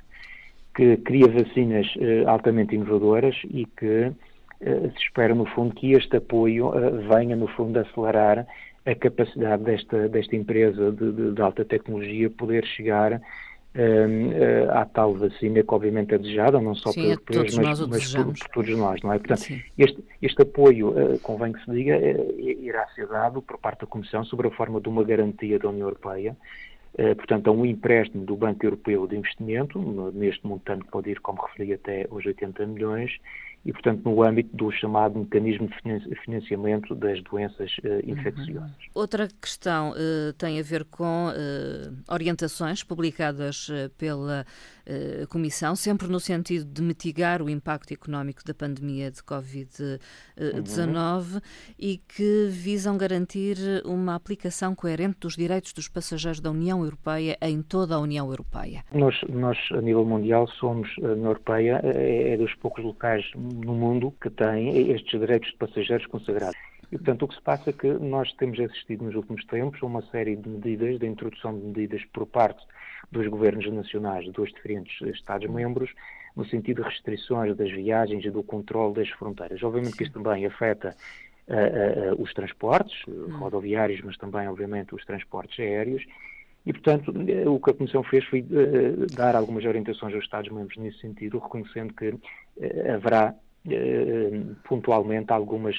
que 0.75 0.97
cria 0.97 1.27
vacinas 1.27 1.87
altamente 2.27 2.75
inovadoras 2.75 3.35
e 3.45 3.65
que 3.65 4.11
se 4.59 4.97
espera, 4.97 5.33
no 5.33 5.45
fundo, 5.45 5.73
que 5.75 5.93
este 5.93 6.17
apoio 6.17 6.71
venha, 7.09 7.35
no 7.35 7.47
fundo, 7.47 7.79
acelerar 7.79 8.45
a 8.85 8.95
capacidade 8.95 9.63
desta, 9.63 10.07
desta 10.07 10.35
empresa 10.35 10.91
de, 10.91 11.11
de, 11.11 11.31
de 11.31 11.41
alta 11.41 11.65
tecnologia 11.65 12.29
poder 12.29 12.65
chegar 12.65 13.13
uh, 13.75 14.71
à 14.71 14.85
tal 14.85 15.13
vacina 15.15 15.63
que 15.63 15.73
obviamente 15.73 16.13
é 16.13 16.17
desejada, 16.17 16.61
não 16.61 16.75
só 16.75 16.91
Sim, 16.91 17.15
por, 17.25 17.35
eles, 17.35 17.57
mas, 17.57 17.79
mas 17.87 18.13
por, 18.13 18.25
por, 18.25 18.49
todos 18.53 18.77
nós, 18.77 19.01
não 19.01 19.13
é? 19.13 19.17
Portanto, 19.17 19.61
este, 19.77 20.03
este, 20.21 20.41
apoio, 20.41 20.89
uh, 20.89 21.19
convém 21.19 21.51
que 21.51 21.63
se 21.65 21.71
diga, 21.71 21.97
uh, 21.97 22.39
irá 22.39 22.87
ser 22.89 23.07
dado 23.07 23.41
por 23.41 23.57
parte 23.57 23.81
da 23.81 23.87
Comissão 23.87 24.23
sob 24.23 24.47
a 24.47 24.51
forma 24.51 24.79
de 24.79 24.87
uma 24.87 25.03
garantia 25.03 25.57
da 25.57 25.69
União 25.69 25.87
Europeia, 25.87 26.37
portanto, 27.15 27.49
a 27.49 27.51
um 27.51 27.65
empréstimo 27.65 28.25
do 28.25 28.35
Banco 28.37 28.65
Europeu 28.65 29.05
de 29.07 29.17
Investimento, 29.17 29.79
neste 30.13 30.45
montante 30.47 30.85
pode 30.85 31.11
ir, 31.11 31.19
como 31.19 31.41
referi, 31.41 31.73
até 31.73 32.07
os 32.09 32.25
80 32.25 32.65
milhões, 32.65 33.11
e, 33.65 33.73
portanto, 33.73 34.03
no 34.05 34.23
âmbito 34.23 34.55
do 34.55 34.71
chamado 34.71 35.17
mecanismo 35.17 35.67
de 35.67 36.15
financiamento 36.23 36.93
das 36.93 37.21
doenças 37.23 37.75
uh, 37.79 38.09
infecciosas. 38.09 38.69
Uhum. 38.69 38.91
Outra 38.93 39.27
questão 39.41 39.91
uh, 39.91 40.33
tem 40.37 40.59
a 40.59 40.63
ver 40.63 40.85
com 40.85 41.29
uh, 41.29 41.31
orientações 42.07 42.83
publicadas 42.83 43.67
pela 43.97 44.45
Comissão, 45.29 45.75
sempre 45.75 46.07
no 46.07 46.19
sentido 46.19 46.63
de 46.63 46.79
mitigar 46.79 47.41
o 47.41 47.49
impacto 47.49 47.91
económico 47.91 48.43
da 48.45 48.53
pandemia 48.53 49.09
de 49.09 49.17
Covid-19 49.23 51.33
uhum. 51.33 51.41
e 51.79 51.97
que 51.97 52.49
visam 52.51 52.95
garantir 52.95 53.57
uma 53.83 54.13
aplicação 54.13 54.75
coerente 54.75 55.17
dos 55.21 55.35
direitos 55.35 55.73
dos 55.73 55.87
passageiros 55.87 56.39
da 56.39 56.51
União 56.51 56.83
Europeia 56.83 57.35
em 57.41 57.63
toda 57.63 57.95
a 57.95 57.99
União 57.99 58.27
Europeia. 58.27 58.83
Nós, 58.93 59.19
nós 59.27 59.57
a 59.71 59.81
nível 59.81 60.05
mundial, 60.05 60.47
somos, 60.59 60.87
a 60.99 61.13
União 61.13 61.29
Europeia 61.29 61.81
é, 61.83 62.33
é 62.33 62.37
dos 62.37 62.53
poucos 62.53 62.83
locais 62.83 63.25
no 63.63 63.73
mundo 63.73 64.13
que 64.21 64.29
tem 64.29 64.91
estes 64.91 65.19
direitos 65.19 65.49
de 65.51 65.57
passageiros 65.57 66.05
consagrados. 66.07 66.57
E, 66.91 66.97
portanto, 66.97 67.23
o 67.23 67.27
que 67.27 67.35
se 67.35 67.41
passa 67.41 67.69
é 67.69 67.73
que 67.73 67.87
nós 67.87 68.31
temos 68.33 68.59
assistido 68.59 69.05
nos 69.05 69.15
últimos 69.15 69.43
tempos 69.45 69.81
a 69.81 69.85
uma 69.85 70.01
série 70.03 70.35
de 70.35 70.47
medidas, 70.47 70.99
de 70.99 71.07
introdução 71.07 71.57
de 71.57 71.65
medidas 71.65 72.03
por 72.13 72.25
parte 72.25 72.63
dos 73.11 73.27
governos 73.27 73.71
nacionais 73.71 74.31
dos 74.31 74.51
diferentes 74.51 75.01
Estados-membros, 75.01 75.91
no 76.35 76.45
sentido 76.45 76.83
de 76.83 76.89
restrições 76.89 77.55
das 77.55 77.71
viagens 77.71 78.23
e 78.25 78.29
do 78.29 78.43
controle 78.43 78.93
das 78.93 79.09
fronteiras. 79.09 79.63
Obviamente 79.63 79.97
que 79.97 80.03
isto 80.03 80.21
também 80.21 80.45
afeta 80.45 80.95
uh, 81.47 82.13
uh, 82.13 82.21
os 82.21 82.33
transportes 82.33 83.03
uh, 83.07 83.29
rodoviários, 83.37 84.01
mas 84.01 84.17
também, 84.17 84.47
obviamente, 84.47 84.93
os 84.93 85.03
transportes 85.05 85.59
aéreos. 85.59 86.03
E, 86.65 86.73
portanto, 86.73 87.13
o 87.47 87.59
que 87.59 87.69
a 87.69 87.73
Comissão 87.73 88.03
fez 88.03 88.25
foi 88.25 88.43
dar 89.15 89.35
algumas 89.35 89.63
orientações 89.65 90.15
aos 90.15 90.23
Estados-membros 90.23 90.77
nesse 90.77 90.99
sentido, 90.99 91.37
reconhecendo 91.37 91.93
que 91.93 92.15
haverá 92.91 93.35
eh, 93.35 93.44
pontualmente 94.67 95.31
algumas 95.31 95.75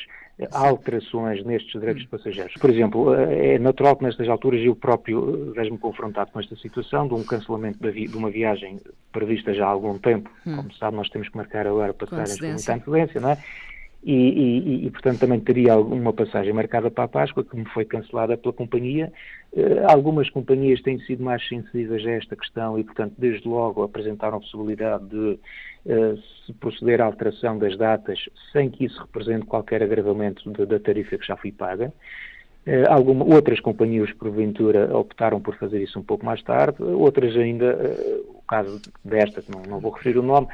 alterações 0.52 1.42
nestes 1.44 1.72
direitos 1.72 2.02
de 2.02 2.08
passageiros. 2.08 2.52
Por 2.54 2.68
exemplo, 2.68 3.14
eh, 3.14 3.54
é 3.54 3.58
natural 3.58 3.96
que 3.96 4.04
nestas 4.04 4.28
alturas 4.28 4.60
eu 4.60 4.76
próprio 4.76 5.52
vejo-me 5.54 5.78
confrontado 5.78 6.30
com 6.30 6.38
esta 6.38 6.54
situação 6.56 7.08
de 7.08 7.14
um 7.14 7.24
cancelamento 7.24 7.78
de 7.90 8.16
uma 8.16 8.30
viagem 8.30 8.78
prevista 9.10 9.54
já 9.54 9.64
há 9.64 9.70
algum 9.70 9.98
tempo. 9.98 10.30
Hum. 10.46 10.56
Como 10.56 10.74
sabe, 10.74 10.96
nós 10.96 11.08
temos 11.08 11.28
que 11.28 11.36
marcar 11.36 11.66
agora 11.66 11.94
passagens 11.94 12.38
com 12.38 12.46
muita 12.46 12.74
antecedência, 12.74 13.20
não 13.20 13.30
é? 13.30 13.38
E, 14.06 14.12
e, 14.12 14.86
e, 14.86 14.90
portanto, 14.92 15.18
também 15.18 15.40
teria 15.40 15.76
uma 15.76 16.12
passagem 16.12 16.52
marcada 16.52 16.88
para 16.88 17.02
a 17.02 17.08
Páscoa, 17.08 17.42
que 17.42 17.56
me 17.56 17.64
foi 17.64 17.84
cancelada 17.84 18.36
pela 18.36 18.54
companhia. 18.54 19.12
Uh, 19.52 19.90
algumas 19.90 20.30
companhias 20.30 20.80
têm 20.80 21.00
sido 21.00 21.24
mais 21.24 21.44
sensíveis 21.48 22.06
a 22.06 22.12
esta 22.12 22.36
questão 22.36 22.78
e, 22.78 22.84
portanto, 22.84 23.14
desde 23.18 23.48
logo 23.48 23.82
apresentaram 23.82 24.36
a 24.36 24.40
possibilidade 24.40 25.06
de 25.06 25.16
uh, 25.86 26.16
se 26.46 26.52
proceder 26.52 27.00
à 27.00 27.06
alteração 27.06 27.58
das 27.58 27.76
datas 27.76 28.20
sem 28.52 28.70
que 28.70 28.84
isso 28.84 29.00
represente 29.00 29.44
qualquer 29.44 29.82
agravamento 29.82 30.52
de, 30.52 30.64
da 30.66 30.78
tarifa 30.78 31.18
que 31.18 31.26
já 31.26 31.36
foi 31.36 31.50
paga. 31.50 31.92
Uh, 32.64 32.86
alguma, 32.88 33.24
outras 33.24 33.58
companhias, 33.58 34.12
porventura, 34.12 34.96
optaram 34.96 35.40
por 35.40 35.56
fazer 35.56 35.82
isso 35.82 35.98
um 35.98 36.04
pouco 36.04 36.24
mais 36.24 36.40
tarde, 36.44 36.80
outras 36.80 37.36
ainda, 37.36 37.76
o 38.28 38.42
caso 38.46 38.80
desta, 39.04 39.42
não, 39.48 39.62
não 39.62 39.80
vou 39.80 39.90
referir 39.90 40.16
o 40.16 40.22
nome, 40.22 40.46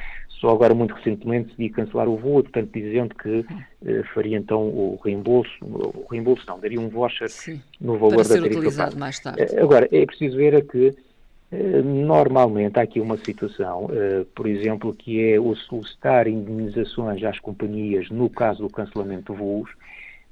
só 0.43 0.49
agora, 0.49 0.73
muito 0.73 0.93
recentemente, 0.93 1.51
decidi 1.51 1.69
cancelar 1.69 2.09
o 2.09 2.17
voo, 2.17 2.43
portanto, 2.43 2.69
dizendo 2.73 3.15
que 3.15 3.45
eh, 3.85 4.03
faria 4.13 4.37
então 4.37 4.59
o 4.59 4.99
reembolso, 5.01 5.49
o 5.61 6.05
reembolso 6.11 6.43
não, 6.45 6.59
daria 6.59 6.81
um 6.81 6.89
voucher 6.89 7.29
Sim, 7.29 7.61
no 7.79 7.97
valor 7.97 8.15
para 8.15 8.23
ser 8.25 8.33
da 8.33 8.41
tarifa. 8.41 8.59
utilizado 8.59 8.97
mais 8.97 9.17
tarde. 9.21 9.41
Eh, 9.41 9.61
agora, 9.61 9.87
é 9.89 10.05
preciso 10.05 10.35
ver 10.35 10.53
é 10.53 10.59
que 10.59 10.93
eh, 11.49 11.81
normalmente 11.81 12.77
há 12.77 12.81
aqui 12.81 12.99
uma 12.99 13.15
situação, 13.15 13.89
por 14.35 14.45
exemplo, 14.45 14.93
que 14.93 15.31
é 15.31 15.39
o 15.39 15.55
solicitar 15.55 16.27
indemnizações 16.27 17.23
às 17.23 17.39
companhias 17.39 18.09
no 18.09 18.29
caso 18.29 18.63
do 18.63 18.69
cancelamento 18.69 19.31
de 19.31 19.39
voos, 19.39 19.69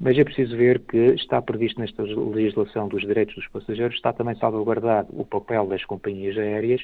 mas 0.01 0.17
é 0.17 0.23
preciso 0.23 0.57
ver 0.57 0.79
que 0.79 0.97
está 0.97 1.39
previsto 1.39 1.79
nesta 1.79 2.01
legislação 2.01 2.87
dos 2.87 3.01
direitos 3.01 3.35
dos 3.35 3.47
passageiros, 3.49 3.95
está 3.95 4.11
também 4.11 4.35
salvaguardado 4.35 5.09
o 5.11 5.23
papel 5.23 5.67
das 5.67 5.85
companhias 5.85 6.35
aéreas 6.37 6.81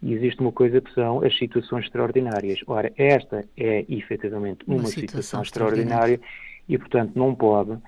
e 0.00 0.14
existe 0.14 0.40
uma 0.40 0.52
coisa 0.52 0.80
que 0.80 0.94
são 0.94 1.20
as 1.24 1.36
situações 1.36 1.86
extraordinárias. 1.86 2.60
Ora, 2.68 2.92
esta 2.96 3.44
é 3.56 3.84
efetivamente 3.88 4.60
uma, 4.68 4.76
uma 4.76 4.86
situação, 4.86 5.08
situação 5.08 5.42
extraordinária, 5.42 6.14
extraordinária 6.14 6.20
e, 6.68 6.78
portanto, 6.78 7.12
não 7.16 7.34
pode 7.34 7.72
uh, 7.72 7.80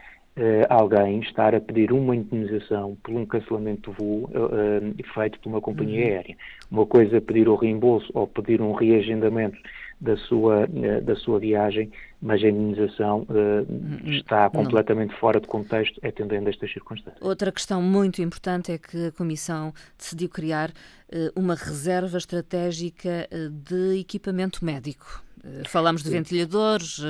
alguém 0.69 1.21
estar 1.21 1.55
a 1.55 1.61
pedir 1.61 1.93
uma 1.93 2.17
indemnização 2.17 2.97
por 3.05 3.15
um 3.15 3.25
cancelamento 3.25 3.93
de 3.93 3.97
voo 3.97 4.25
uh, 4.25 5.13
feito 5.15 5.39
por 5.39 5.49
uma 5.49 5.61
companhia 5.61 6.07
uhum. 6.07 6.13
aérea. 6.13 6.37
Uma 6.69 6.87
coisa 6.87 7.19
é 7.19 7.21
pedir 7.21 7.49
o 7.49 7.55
reembolso 7.55 8.11
ou 8.15 8.27
pedir 8.27 8.61
um 8.61 8.73
reagendamento 8.73 9.59
da 10.01 10.17
sua, 10.17 10.67
da 11.05 11.15
sua 11.15 11.39
viagem, 11.39 11.93
mas 12.23 12.43
a 12.43 12.49
indenização 12.49 13.27
uh, 13.29 14.11
está 14.11 14.49
completamente 14.49 15.11
não. 15.11 15.19
fora 15.19 15.41
de 15.41 15.49
contexto, 15.49 16.01
atendendo 16.07 16.47
a 16.47 16.51
estas 16.51 16.73
circunstâncias. 16.73 17.21
Outra 17.21 17.51
questão 17.51 17.83
muito 17.83 18.23
importante 18.23 18.71
é 18.71 18.79
que 18.79 19.07
a 19.07 19.13
Comissão 19.13 19.75
decidiu 19.99 20.29
criar 20.29 20.71
uh, 20.71 21.33
uma 21.35 21.57
reserva 21.57 22.17
estratégica 22.17 23.29
de 23.51 23.99
equipamento 23.99 24.65
médico. 24.65 25.23
Uh, 25.39 25.69
falamos 25.69 26.05
de 26.05 26.11
Sim. 26.11 26.19
ventiladores, 26.19 27.01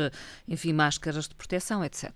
enfim, 0.49 0.73
máscaras 0.73 1.29
de 1.29 1.35
proteção, 1.35 1.85
etc. 1.85 2.11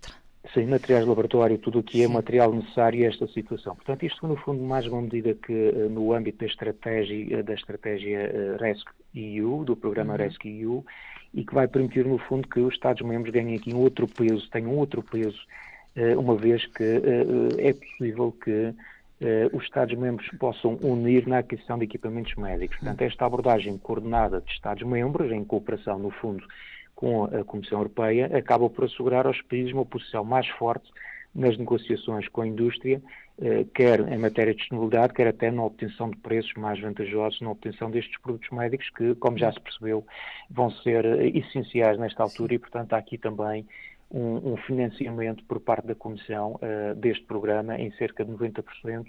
Sim, 0.53 0.65
materiais 0.65 1.03
de 1.03 1.09
laboratório, 1.09 1.57
tudo 1.59 1.79
o 1.79 1.83
que 1.83 2.01
é 2.01 2.07
Sim. 2.07 2.13
material 2.13 2.51
necessário 2.51 3.05
a 3.05 3.09
esta 3.09 3.27
situação. 3.27 3.75
Portanto, 3.75 4.05
isto 4.05 4.25
no 4.25 4.37
fundo 4.37 4.63
mais 4.63 4.87
uma 4.87 5.01
medida 5.01 5.35
que 5.35 5.71
no 5.91 6.13
âmbito 6.13 6.39
da 6.39 6.45
estratégia, 6.45 7.43
da 7.43 7.53
estratégia 7.53 8.57
RESC 8.57 8.87
EU, 9.13 9.63
do 9.65 9.75
programa 9.75 10.13
uhum. 10.13 10.19
RESC-EU, 10.19 10.85
e 11.33 11.43
que 11.43 11.53
vai 11.53 11.67
permitir, 11.67 12.05
no 12.05 12.17
fundo, 12.17 12.47
que 12.47 12.59
os 12.59 12.73
Estados-membros 12.73 13.33
ganhem 13.33 13.55
aqui 13.55 13.73
um 13.73 13.79
outro 13.79 14.07
peso, 14.07 14.49
tenham 14.49 14.75
outro 14.75 15.03
peso, 15.03 15.39
uh, 15.95 16.19
uma 16.19 16.35
vez 16.35 16.65
que 16.65 16.83
uh, 16.83 17.59
é 17.59 17.73
possível 17.73 18.31
que 18.43 18.73
os 19.51 19.63
Estados-membros 19.63 20.29
possam 20.37 20.77
unir 20.79 21.25
na 21.25 21.39
aquisição 21.39 21.75
de 21.79 21.85
equipamentos 21.85 22.35
médicos. 22.35 22.77
Portanto, 22.77 23.01
esta 23.01 23.25
abordagem 23.25 23.75
coordenada 23.75 24.41
de 24.41 24.51
Estados-membros, 24.51 25.31
em 25.31 25.43
cooperação, 25.43 25.97
no 25.97 26.11
fundo, 26.11 26.45
com 26.93 27.23
a 27.23 27.43
Comissão 27.43 27.79
Europeia, 27.79 28.29
acaba 28.37 28.69
por 28.69 28.85
assegurar 28.85 29.25
aos 29.25 29.41
países 29.41 29.73
uma 29.73 29.83
posição 29.83 30.23
mais 30.23 30.47
forte 30.49 30.87
nas 31.33 31.57
negociações 31.57 32.27
com 32.29 32.41
a 32.41 32.47
indústria 32.47 33.01
eh, 33.39 33.65
quer 33.73 33.99
em 34.11 34.17
matéria 34.17 34.53
de 34.53 34.59
disponibilidade, 34.59 35.13
quer 35.13 35.27
até 35.27 35.51
na 35.51 35.63
obtenção 35.63 36.09
de 36.09 36.17
preços 36.17 36.53
mais 36.55 36.79
vantajosos, 36.79 37.39
na 37.39 37.51
obtenção 37.51 37.91
destes 37.91 38.19
produtos 38.19 38.49
médicos 38.49 38.89
que, 38.89 39.13
como 39.15 39.37
já 39.37 39.51
se 39.51 39.59
percebeu, 39.59 40.03
vão 40.49 40.71
ser 40.71 41.05
eh, 41.05 41.27
essenciais 41.27 41.99
nesta 41.99 42.23
altura 42.23 42.55
e, 42.55 42.59
portanto, 42.59 42.93
há 42.93 42.97
aqui 42.97 43.15
também 43.15 43.63
um, 44.09 44.53
um 44.53 44.57
financiamento 44.57 45.43
por 45.43 45.59
parte 45.59 45.85
da 45.85 45.93
Comissão 45.93 46.55
uh, 46.55 46.95
deste 46.95 47.23
programa 47.25 47.77
em 47.77 47.91
cerca 47.91 48.25
de 48.25 48.31
90% 48.31 49.05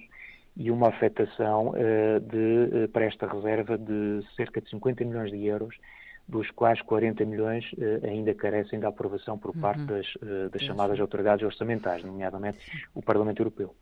e 0.57 0.71
uma 0.71 0.89
afetação 0.89 1.69
uh, 1.69 2.21
de, 2.21 2.85
uh, 2.85 2.89
para 2.89 3.05
esta 3.05 3.27
reserva 3.27 3.79
de 3.79 4.23
cerca 4.37 4.61
de 4.61 4.69
50 4.69 5.05
milhões 5.05 5.31
de 5.31 5.47
euros 5.47 5.77
dos 6.29 6.51
quais 6.51 6.81
40 6.83 7.25
milhões 7.25 7.65
eh, 7.79 8.01
ainda 8.07 8.35
carecem 8.35 8.79
da 8.79 8.89
aprovação 8.89 9.39
por 9.39 9.57
parte 9.57 9.81
uhum. 9.81 9.87
das, 9.87 10.07
eh, 10.23 10.49
das 10.51 10.63
chamadas 10.63 11.01
autoridades 11.01 11.45
orçamentais, 11.45 12.05
nomeadamente 12.05 12.59
o 12.95 13.01
Parlamento 13.01 13.41
Europeu. 13.41 13.75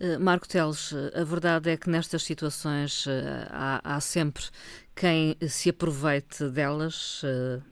Eh, 0.00 0.16
Marco 0.16 0.48
Teles, 0.48 0.94
a 1.14 1.22
verdade 1.24 1.70
é 1.70 1.76
que 1.76 1.90
nestas 1.90 2.22
situações 2.22 3.06
há, 3.50 3.96
há, 3.96 4.00
sempre 4.00 4.44
quem 4.96 5.36
se 5.46 5.68
aproveite 5.68 6.48
delas 6.48 7.22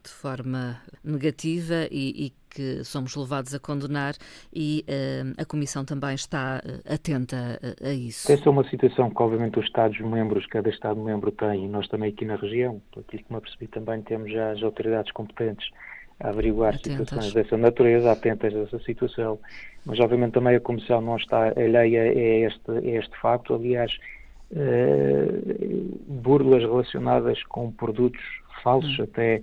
de 0.03 0.09
forma 0.09 0.79
negativa 1.03 1.87
e, 1.89 2.27
e 2.27 2.33
que 2.57 2.83
somos 2.83 3.15
levados 3.15 3.53
a 3.53 3.59
condenar 3.59 4.15
e 4.51 4.83
uh, 4.89 5.39
a 5.39 5.45
Comissão 5.45 5.85
também 5.85 6.15
está 6.15 6.59
uh, 6.65 6.91
atenta 6.91 7.59
a, 7.61 7.89
a, 7.89 7.93
isso. 7.93 8.31
Essa 8.31 8.49
é 8.49 8.51
uma 8.51 8.67
situação 8.67 9.11
que, 9.11 9.21
obviamente, 9.21 9.59
os 9.59 9.65
Estados-membros, 9.65 10.47
cada 10.47 10.67
Estado-membro 10.67 11.31
tem, 11.31 11.65
e 11.65 11.67
nós 11.67 11.87
também 11.87 12.09
aqui 12.09 12.25
na 12.25 12.35
região, 12.35 12.81
aquilo 12.97 13.23
que 13.23 13.31
me 13.31 13.37
apercebi 13.37 13.67
também, 13.67 14.01
temos 14.01 14.31
já 14.31 14.53
as 14.53 14.63
autoridades 14.63 15.11
competentes 15.11 15.69
a 16.19 16.29
averiguar 16.29 16.73
atentas. 16.73 17.09
situações 17.09 17.33
dessa 17.33 17.57
natureza, 17.57 18.11
atentas 18.11 18.55
a 18.55 18.59
essa 18.61 18.79
situação. 18.79 19.37
Mas, 19.85 19.99
obviamente, 19.99 20.33
também 20.33 20.55
a 20.55 20.59
Comissão 20.59 20.99
não 20.99 21.17
está 21.17 21.49
alheia 21.49 22.01
a 22.01 22.47
este, 22.47 22.71
a 22.71 22.97
este 22.97 23.15
facto. 23.21 23.53
Aliás, 23.53 23.95
burlas 26.07 26.63
relacionadas 26.63 27.43
com 27.43 27.71
produtos 27.71 28.21
falsos, 28.63 28.97
hum. 28.97 29.03
até 29.03 29.41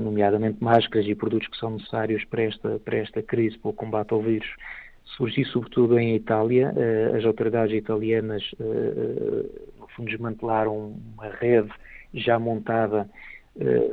nomeadamente 0.00 0.62
máscaras 0.62 1.06
e 1.06 1.14
produtos 1.14 1.48
que 1.48 1.56
são 1.56 1.70
necessários 1.70 2.24
para 2.24 2.42
esta, 2.42 2.78
para 2.78 2.96
esta 2.96 3.22
crise, 3.22 3.58
para 3.58 3.70
o 3.70 3.74
combate 3.74 4.12
ao 4.12 4.22
vírus, 4.22 4.48
surgiu 5.04 5.44
sobretudo 5.46 5.98
em 5.98 6.14
Itália. 6.14 6.72
As 7.16 7.24
autoridades 7.24 7.76
italianas, 7.76 8.42
no 9.78 9.86
fundo, 9.88 10.10
desmantelaram 10.10 10.94
uma 11.14 11.28
rede 11.28 11.70
já 12.14 12.38
montada 12.38 13.08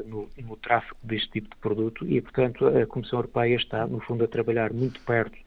no, 0.05 0.27
no, 0.37 0.55
tráfico 0.57 0.97
deste 1.03 1.29
tipo 1.31 1.49
de 1.49 1.55
produto 1.57 2.07
e, 2.07 2.21
portanto, 2.21 2.65
a 2.65 2.85
Comissão 2.87 3.19
Europeia 3.19 3.55
está, 3.55 3.85
no 3.85 3.99
fundo, 3.99 4.23
a 4.23 4.27
trabalhar 4.27 4.73
muito 4.73 4.99
perto 5.01 5.37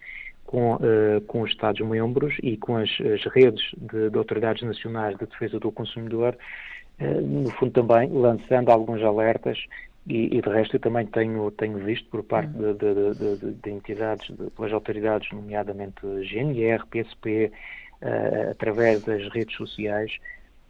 com, 0.45 0.79
com 1.27 1.41
os 1.43 1.51
Estados-membros 1.51 2.37
e 2.43 2.57
com 2.57 2.77
as, 2.77 2.91
as 3.01 3.25
redes 3.33 3.65
de, 3.77 4.11
de, 4.11 4.19
autoridades 4.19 4.63
nacionais 4.63 5.17
de 5.19 5.27
defesa 5.27 5.59
do 5.59 5.73
consumidor, 5.73 6.37
no 7.01 7.51
fundo 7.53 7.73
também 7.73 8.09
lançando 8.13 8.71
alguns 8.71 9.03
alertas 9.03 9.59
e, 10.07 10.37
e, 10.37 10.43
de 10.43 10.49
resto 10.49 10.77
eu 10.77 10.81
também 10.81 11.07
tenho, 11.07 11.51
tenho 11.53 11.79
visto 11.79 12.09
por 12.11 12.23
parte 12.25 12.51
de, 12.51 12.75
de, 12.75 13.37
de, 13.39 13.53
de 13.55 13.71
entidades, 13.71 14.31
pelas 14.55 14.73
autoridades, 14.73 15.31
nomeadamente 15.33 16.01
GNR, 16.03 16.85
PSP, 16.87 17.51
uh, 18.03 18.51
através 18.51 19.03
das 19.03 19.27
redes 19.33 19.57
sociais, 19.57 20.13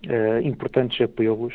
uh, 0.07 0.41
importantes 0.47 1.01
apelos 1.01 1.55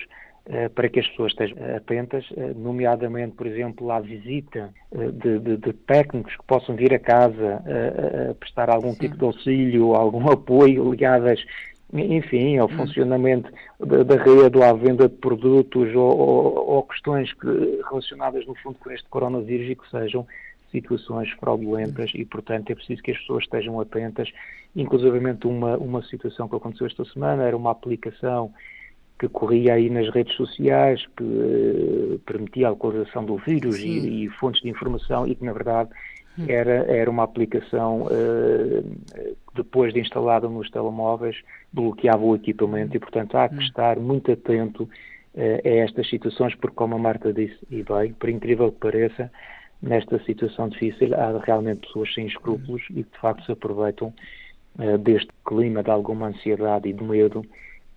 eh, 0.51 0.67
para 0.67 0.89
que 0.89 1.00
as 1.00 1.07
pessoas 1.09 1.31
estejam 1.31 1.57
atentas, 1.75 2.25
eh, 2.36 2.53
nomeadamente, 2.55 3.36
por 3.36 3.45
exemplo, 3.45 3.91
à 3.91 4.00
visita 4.00 4.74
eh, 4.91 5.12
de, 5.12 5.74
técnicos 5.86 6.36
que 6.36 6.43
possam 6.45 6.75
vir 6.75 6.91
a 6.91 6.98
casa 6.98 7.62
prestar 8.39 8.67
algum 8.67 8.93
Sim. 8.93 8.98
tipo 8.98 9.17
de 9.17 9.25
auxílio, 9.25 9.93
algum 9.93 10.27
apoio 10.31 10.89
ligadas 10.89 11.39
enfim, 11.93 12.58
ao 12.58 12.67
hum. 12.67 12.77
funcionamento 12.77 13.51
da, 13.79 14.03
da 14.03 14.15
rede 14.15 14.58
ou 14.58 14.63
à 14.63 14.74
venda 14.74 15.08
de 15.08 15.15
produtos 15.15 15.93
ou, 15.96 16.17
ou, 16.17 16.69
ou, 16.75 16.84
questões 16.84 17.34
que, 17.34 17.48
relacionadas, 17.89 18.46
no 18.46 18.55
fundo, 18.55 18.77
com 18.79 18.91
este 18.91 19.08
coronavírus 19.10 19.69
e 19.69 19.75
que 19.75 19.89
sejam 19.89 20.25
situações 20.72 21.31
fraudulentas 21.31 22.12
e, 22.13 22.24
portanto, 22.25 22.69
é 22.69 22.75
preciso 22.75 23.01
que 23.01 23.12
as 23.12 23.17
pessoas 23.17 23.43
estejam 23.43 23.79
atentas. 23.79 24.31
Inclusive, 24.75 25.19
uma, 25.46 25.77
uma 25.77 26.03
situação 26.03 26.48
que 26.48 26.55
aconteceu 26.55 26.86
esta 26.86 27.03
semana 27.05 27.43
era 27.43 27.58
uma 27.58 27.72
aplicação 27.72 28.53
que 29.19 29.27
corria 29.27 29.74
aí 29.74 29.89
nas 29.89 30.10
redes 30.10 30.36
sociais, 30.36 31.05
que 31.17 31.24
uh, 31.24 32.19
permitia 32.25 32.67
a 32.67 32.69
localização 32.69 33.25
do 33.25 33.36
vírus 33.38 33.77
e, 33.79 34.25
e, 34.25 34.29
fontes 34.29 34.62
de 34.62 34.69
informação 34.69 35.27
e 35.27 35.36
que, 35.36 35.43
na 35.43 35.51
verdade. 35.51 35.89
Era, 36.48 36.86
era 36.91 37.09
uma 37.09 37.24
aplicação, 37.24 38.03
uh, 38.03 39.33
depois 39.55 39.93
de 39.93 40.00
instalada 40.00 40.48
nos 40.48 40.69
telemóveis, 40.69 41.38
bloqueava 41.74 42.24
o 42.24 42.36
equipamento 42.36 42.95
e, 42.95 43.00
portanto, 43.00 43.36
há 43.38 43.50
que 43.50 43.55
hum. 43.55 43.62
estar 43.62 44.00
muito 44.00 44.31
atento 44.31 44.83
uh, 44.83 45.67
a 45.67 45.69
estas 45.69 46.09
situações, 46.09 46.55
porque, 46.55 46.75
como 46.75 46.95
a 46.95 47.00
Marta 47.00 47.33
disse, 47.33 47.57
e 47.69 47.83
bem, 47.83 48.13
por 48.13 48.29
incrível 48.29 48.71
que 48.71 48.79
pareça, 48.79 49.31
nesta 49.81 50.19
situação 50.24 50.69
difícil, 50.69 51.13
há 51.15 51.39
realmente 51.43 51.88
pessoas 51.88 52.13
sem 52.13 52.27
escrúpulos 52.27 52.83
hum. 52.89 53.00
e 53.00 53.03
que, 53.03 53.12
de 53.12 53.19
facto, 53.19 53.45
se 53.45 53.51
aproveitam 53.51 54.13
deste 55.01 55.29
clima 55.45 55.83
de 55.83 55.89
alguma 55.89 56.27
ansiedade 56.27 56.88
e 56.88 56.93
de 56.93 57.03
medo 57.03 57.43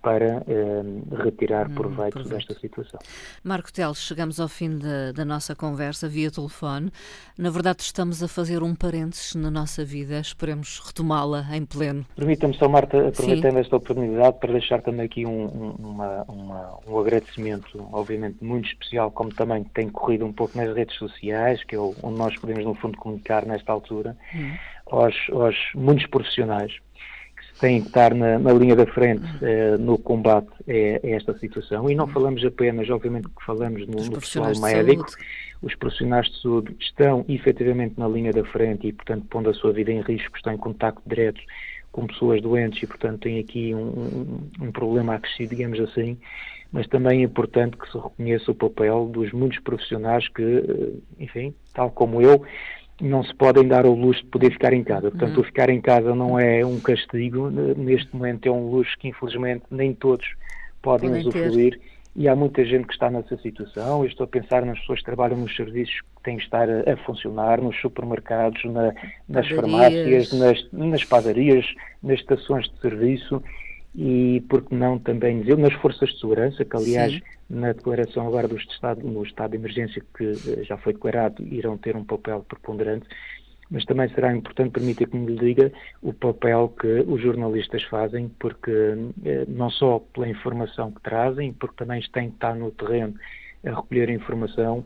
para 0.03 0.43
eh, 0.47 0.83
retirar 1.23 1.69
hum, 1.69 1.75
proveito, 1.75 2.13
proveito, 2.13 2.29
desta 2.29 2.53
situação. 2.55 2.99
Marco 3.41 3.71
Teles, 3.71 3.99
chegamos 3.99 4.37
ao 4.37 4.49
fim 4.49 4.77
de, 4.77 5.13
da 5.13 5.23
nossa 5.23 5.55
conversa 5.55 6.09
via 6.09 6.29
telefone. 6.29 6.91
Na 7.37 7.49
verdade, 7.49 7.81
estamos 7.81 8.21
a 8.21 8.27
fazer 8.27 8.61
um 8.61 8.75
parênteses 8.75 9.33
na 9.33 9.49
nossa 9.49 9.83
vida, 9.85 10.19
esperemos 10.19 10.81
retomá-la 10.85 11.45
em 11.55 11.65
pleno. 11.65 12.05
Permita-me 12.17 12.53
só, 12.55 12.67
Marta, 12.67 13.07
aproveitando 13.07 13.53
Sim. 13.53 13.59
esta 13.59 13.77
oportunidade 13.77 14.39
para 14.39 14.51
deixar 14.51 14.81
também 14.81 15.05
aqui 15.05 15.25
um, 15.25 15.45
uma, 15.79 16.23
uma, 16.23 16.79
um 16.85 16.99
agradecimento, 16.99 17.87
obviamente, 17.93 18.43
muito 18.43 18.67
especial, 18.67 19.09
como 19.09 19.33
também 19.33 19.63
tem 19.63 19.89
corrido 19.89 20.25
um 20.25 20.33
pouco 20.33 20.57
nas 20.57 20.75
redes 20.75 20.97
sociais, 20.97 21.63
que 21.63 21.75
é 21.75 21.79
onde 21.79 22.17
nós 22.17 22.35
podemos, 22.37 22.65
no 22.65 22.75
fundo, 22.75 22.97
comunicar 22.97 23.45
nesta 23.45 23.71
altura, 23.71 24.17
hum. 24.35 24.53
aos, 24.91 25.15
aos 25.31 25.55
muitos 25.73 26.05
profissionais 26.07 26.73
têm 27.59 27.81
que 27.81 27.87
estar 27.87 28.13
na, 28.13 28.39
na 28.39 28.51
linha 28.53 28.75
da 28.75 28.85
frente 28.85 29.23
eh, 29.41 29.77
no 29.77 29.97
combate 29.97 30.49
a, 30.67 31.07
a, 31.07 31.09
esta 31.11 31.37
situação. 31.37 31.89
E 31.89 31.95
não 31.95 32.07
falamos 32.07 32.43
apenas, 32.43 32.89
obviamente, 32.89 33.27
que 33.27 33.45
falamos 33.45 33.87
no, 33.87 34.03
no 34.03 34.19
pessoal 34.19 34.51
médico. 34.59 35.05
Os 35.61 35.75
profissionais 35.75 36.27
de 36.29 36.41
saúde 36.41 36.75
estão 36.79 37.23
efetivamente 37.29 37.95
na 37.97 38.07
linha 38.07 38.33
da 38.33 38.43
frente 38.43 38.87
e, 38.87 38.91
portanto, 38.91 39.25
pondo 39.29 39.49
a 39.49 39.53
sua 39.53 39.71
vida 39.71 39.91
em 39.91 40.01
risco, 40.01 40.35
estão 40.35 40.53
em 40.53 40.57
contato 40.57 41.01
direto 41.05 41.39
com 41.91 42.05
pessoas 42.07 42.41
doentes 42.41 42.81
e, 42.83 42.87
portanto, 42.87 43.21
têm 43.21 43.39
aqui 43.39 43.73
um, 43.73 43.79
um, 43.79 44.65
um 44.65 44.71
problema 44.71 45.15
acrescido, 45.15 45.55
digamos 45.55 45.79
assim 45.79 46.17
mas 46.73 46.87
também 46.87 47.21
é 47.21 47.23
importante 47.23 47.77
que 47.77 47.89
se 47.89 47.95
reconheça 47.95 48.51
o 48.51 48.55
papel 48.55 49.07
dos 49.07 49.31
muitos 49.31 49.59
profissionais 49.59 50.27
que, 50.27 50.41
eh, 50.41 50.93
enfim, 51.19 51.53
tal 51.71 51.91
como 51.91 52.19
eu, 52.19 52.43
não 53.01 53.23
se 53.23 53.33
podem 53.35 53.67
dar 53.67 53.85
o 53.85 53.93
luxo 53.93 54.23
de 54.23 54.29
poder 54.29 54.51
ficar 54.51 54.73
em 54.73 54.83
casa. 54.83 55.09
Portanto, 55.09 55.35
uhum. 55.35 55.41
o 55.41 55.45
ficar 55.45 55.69
em 55.69 55.81
casa 55.81 56.13
não 56.13 56.39
é 56.39 56.65
um 56.65 56.79
castigo, 56.79 57.49
neste 57.49 58.15
momento 58.15 58.45
é 58.47 58.51
um 58.51 58.69
luxo 58.69 58.97
que 58.99 59.07
infelizmente 59.07 59.63
nem 59.69 59.93
todos 59.93 60.25
podem, 60.81 61.09
podem 61.09 61.27
usufruir. 61.27 61.79
Ter. 61.79 61.93
E 62.15 62.27
há 62.27 62.35
muita 62.35 62.63
gente 62.63 62.85
que 62.85 62.93
está 62.93 63.09
nessa 63.09 63.35
situação. 63.37 64.03
Eu 64.03 64.07
estou 64.07 64.25
a 64.25 64.27
pensar 64.27 64.63
nas 64.63 64.79
pessoas 64.79 64.99
que 64.99 65.05
trabalham 65.05 65.35
nos 65.35 65.55
serviços 65.55 65.99
que 66.01 66.23
têm 66.23 66.37
que 66.37 66.43
estar 66.43 66.69
a, 66.69 66.93
a 66.93 66.97
funcionar, 66.97 67.59
nos 67.59 67.75
supermercados, 67.81 68.63
na, 68.65 68.93
nas 69.27 69.49
farmácias, 69.49 70.31
nas, 70.31 70.71
nas 70.71 71.03
padarias, 71.03 71.65
nas 72.03 72.19
estações 72.19 72.69
de 72.69 72.79
serviço 72.79 73.41
e, 73.95 74.43
porque 74.49 74.75
não, 74.75 74.97
também 74.97 75.41
dizer, 75.41 75.57
nas 75.57 75.73
forças 75.73 76.09
de 76.09 76.19
segurança, 76.19 76.65
que 76.65 76.75
aliás, 76.75 77.13
Sim. 77.13 77.21
Na 77.53 77.71
declaração 77.71 78.27
agora 78.27 78.47
do 78.47 78.57
estado, 78.57 79.01
no 79.01 79.23
estado 79.23 79.51
de 79.51 79.57
emergência 79.57 80.03
que 80.17 80.31
eh, 80.31 80.63
já 80.63 80.77
foi 80.77 80.93
declarado, 80.93 81.43
irão 81.43 81.77
ter 81.77 81.95
um 81.95 82.03
papel 82.03 82.43
preponderante, 82.47 83.07
mas 83.69 83.85
também 83.85 84.09
será 84.09 84.35
importante, 84.35 84.71
permitir 84.71 85.07
que 85.07 85.15
me 85.15 85.35
diga, 85.35 85.71
o 86.01 86.13
papel 86.13 86.69
que 86.79 87.05
os 87.07 87.21
jornalistas 87.21 87.83
fazem, 87.83 88.29
porque 88.39 88.71
eh, 89.25 89.45
não 89.47 89.69
só 89.69 89.99
pela 89.99 90.27
informação 90.27 90.91
que 90.91 91.01
trazem, 91.01 91.53
porque 91.53 91.75
também 91.75 92.01
têm 92.11 92.29
que 92.29 92.35
estar 92.35 92.55
no 92.55 92.71
terreno 92.71 93.13
a 93.65 93.69
recolher 93.69 94.09
a 94.09 94.13
informação 94.13 94.83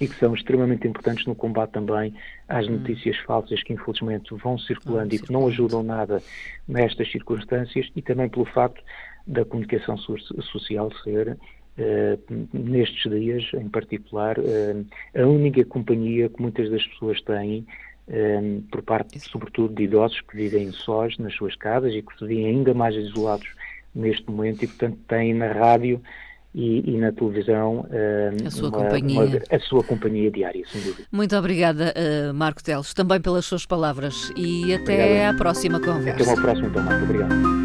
e 0.00 0.08
que 0.08 0.14
são 0.16 0.34
extremamente 0.34 0.86
importantes 0.88 1.26
no 1.26 1.34
combate 1.34 1.72
também 1.72 2.14
às 2.48 2.66
hum. 2.66 2.72
notícias 2.72 3.16
falsas 3.18 3.62
que 3.62 3.72
infelizmente 3.72 4.34
vão 4.34 4.58
circulando 4.58 5.12
ah, 5.12 5.16
e 5.16 5.18
que 5.18 5.32
não 5.32 5.46
ajudam 5.46 5.82
nada 5.82 6.20
nestas 6.66 7.10
circunstâncias 7.10 7.88
e 7.94 8.02
também 8.02 8.28
pelo 8.28 8.44
facto 8.46 8.82
da 9.26 9.44
comunicação 9.44 9.96
social 9.96 10.90
ser 11.04 11.38
Uh, 11.78 12.48
nestes 12.52 13.10
dias, 13.10 13.44
em 13.54 13.66
particular, 13.68 14.38
uh, 14.38 14.86
a 15.16 15.26
única 15.26 15.64
companhia 15.64 16.28
que 16.28 16.42
muitas 16.42 16.70
das 16.70 16.86
pessoas 16.86 17.22
têm, 17.22 17.66
uh, 18.08 18.62
por 18.70 18.82
parte, 18.82 19.18
sobretudo, 19.20 19.74
de 19.74 19.84
idosos 19.84 20.20
que 20.20 20.36
vivem 20.36 20.70
sós 20.70 21.16
nas 21.16 21.34
suas 21.34 21.56
casas 21.56 21.94
e 21.94 22.02
que 22.02 22.18
se 22.18 22.26
veem 22.26 22.46
ainda 22.46 22.74
mais 22.74 22.94
isolados 22.94 23.48
neste 23.94 24.30
momento 24.30 24.64
e, 24.64 24.68
portanto, 24.68 24.98
têm 25.08 25.32
na 25.32 25.50
rádio 25.50 26.00
e, 26.54 26.90
e, 26.90 26.98
na 26.98 27.10
televisão 27.12 27.80
uh, 27.80 28.46
a, 28.46 28.50
sua 28.50 28.68
uma, 28.68 28.78
companhia. 28.78 29.20
Uma, 29.20 29.40
a 29.50 29.60
sua 29.60 29.82
companhia 29.82 30.30
diária, 30.30 30.64
sem 30.66 30.80
dúvida. 30.82 31.08
Muito 31.10 31.34
obrigada, 31.36 31.94
uh, 31.96 32.34
Marco 32.34 32.62
Teles, 32.62 32.92
também 32.92 33.20
pelas 33.20 33.46
suas 33.46 33.64
palavras 33.64 34.30
e 34.36 34.74
até 34.74 35.04
Obrigado. 35.04 35.34
à 35.34 35.38
próxima 35.38 35.80
conversa. 35.80 36.22
Até 36.22 36.24
uma 36.24 36.42
próxima, 36.42 36.68
então, 36.68 36.82
Marco. 36.84 37.04
Obrigado. 37.04 37.61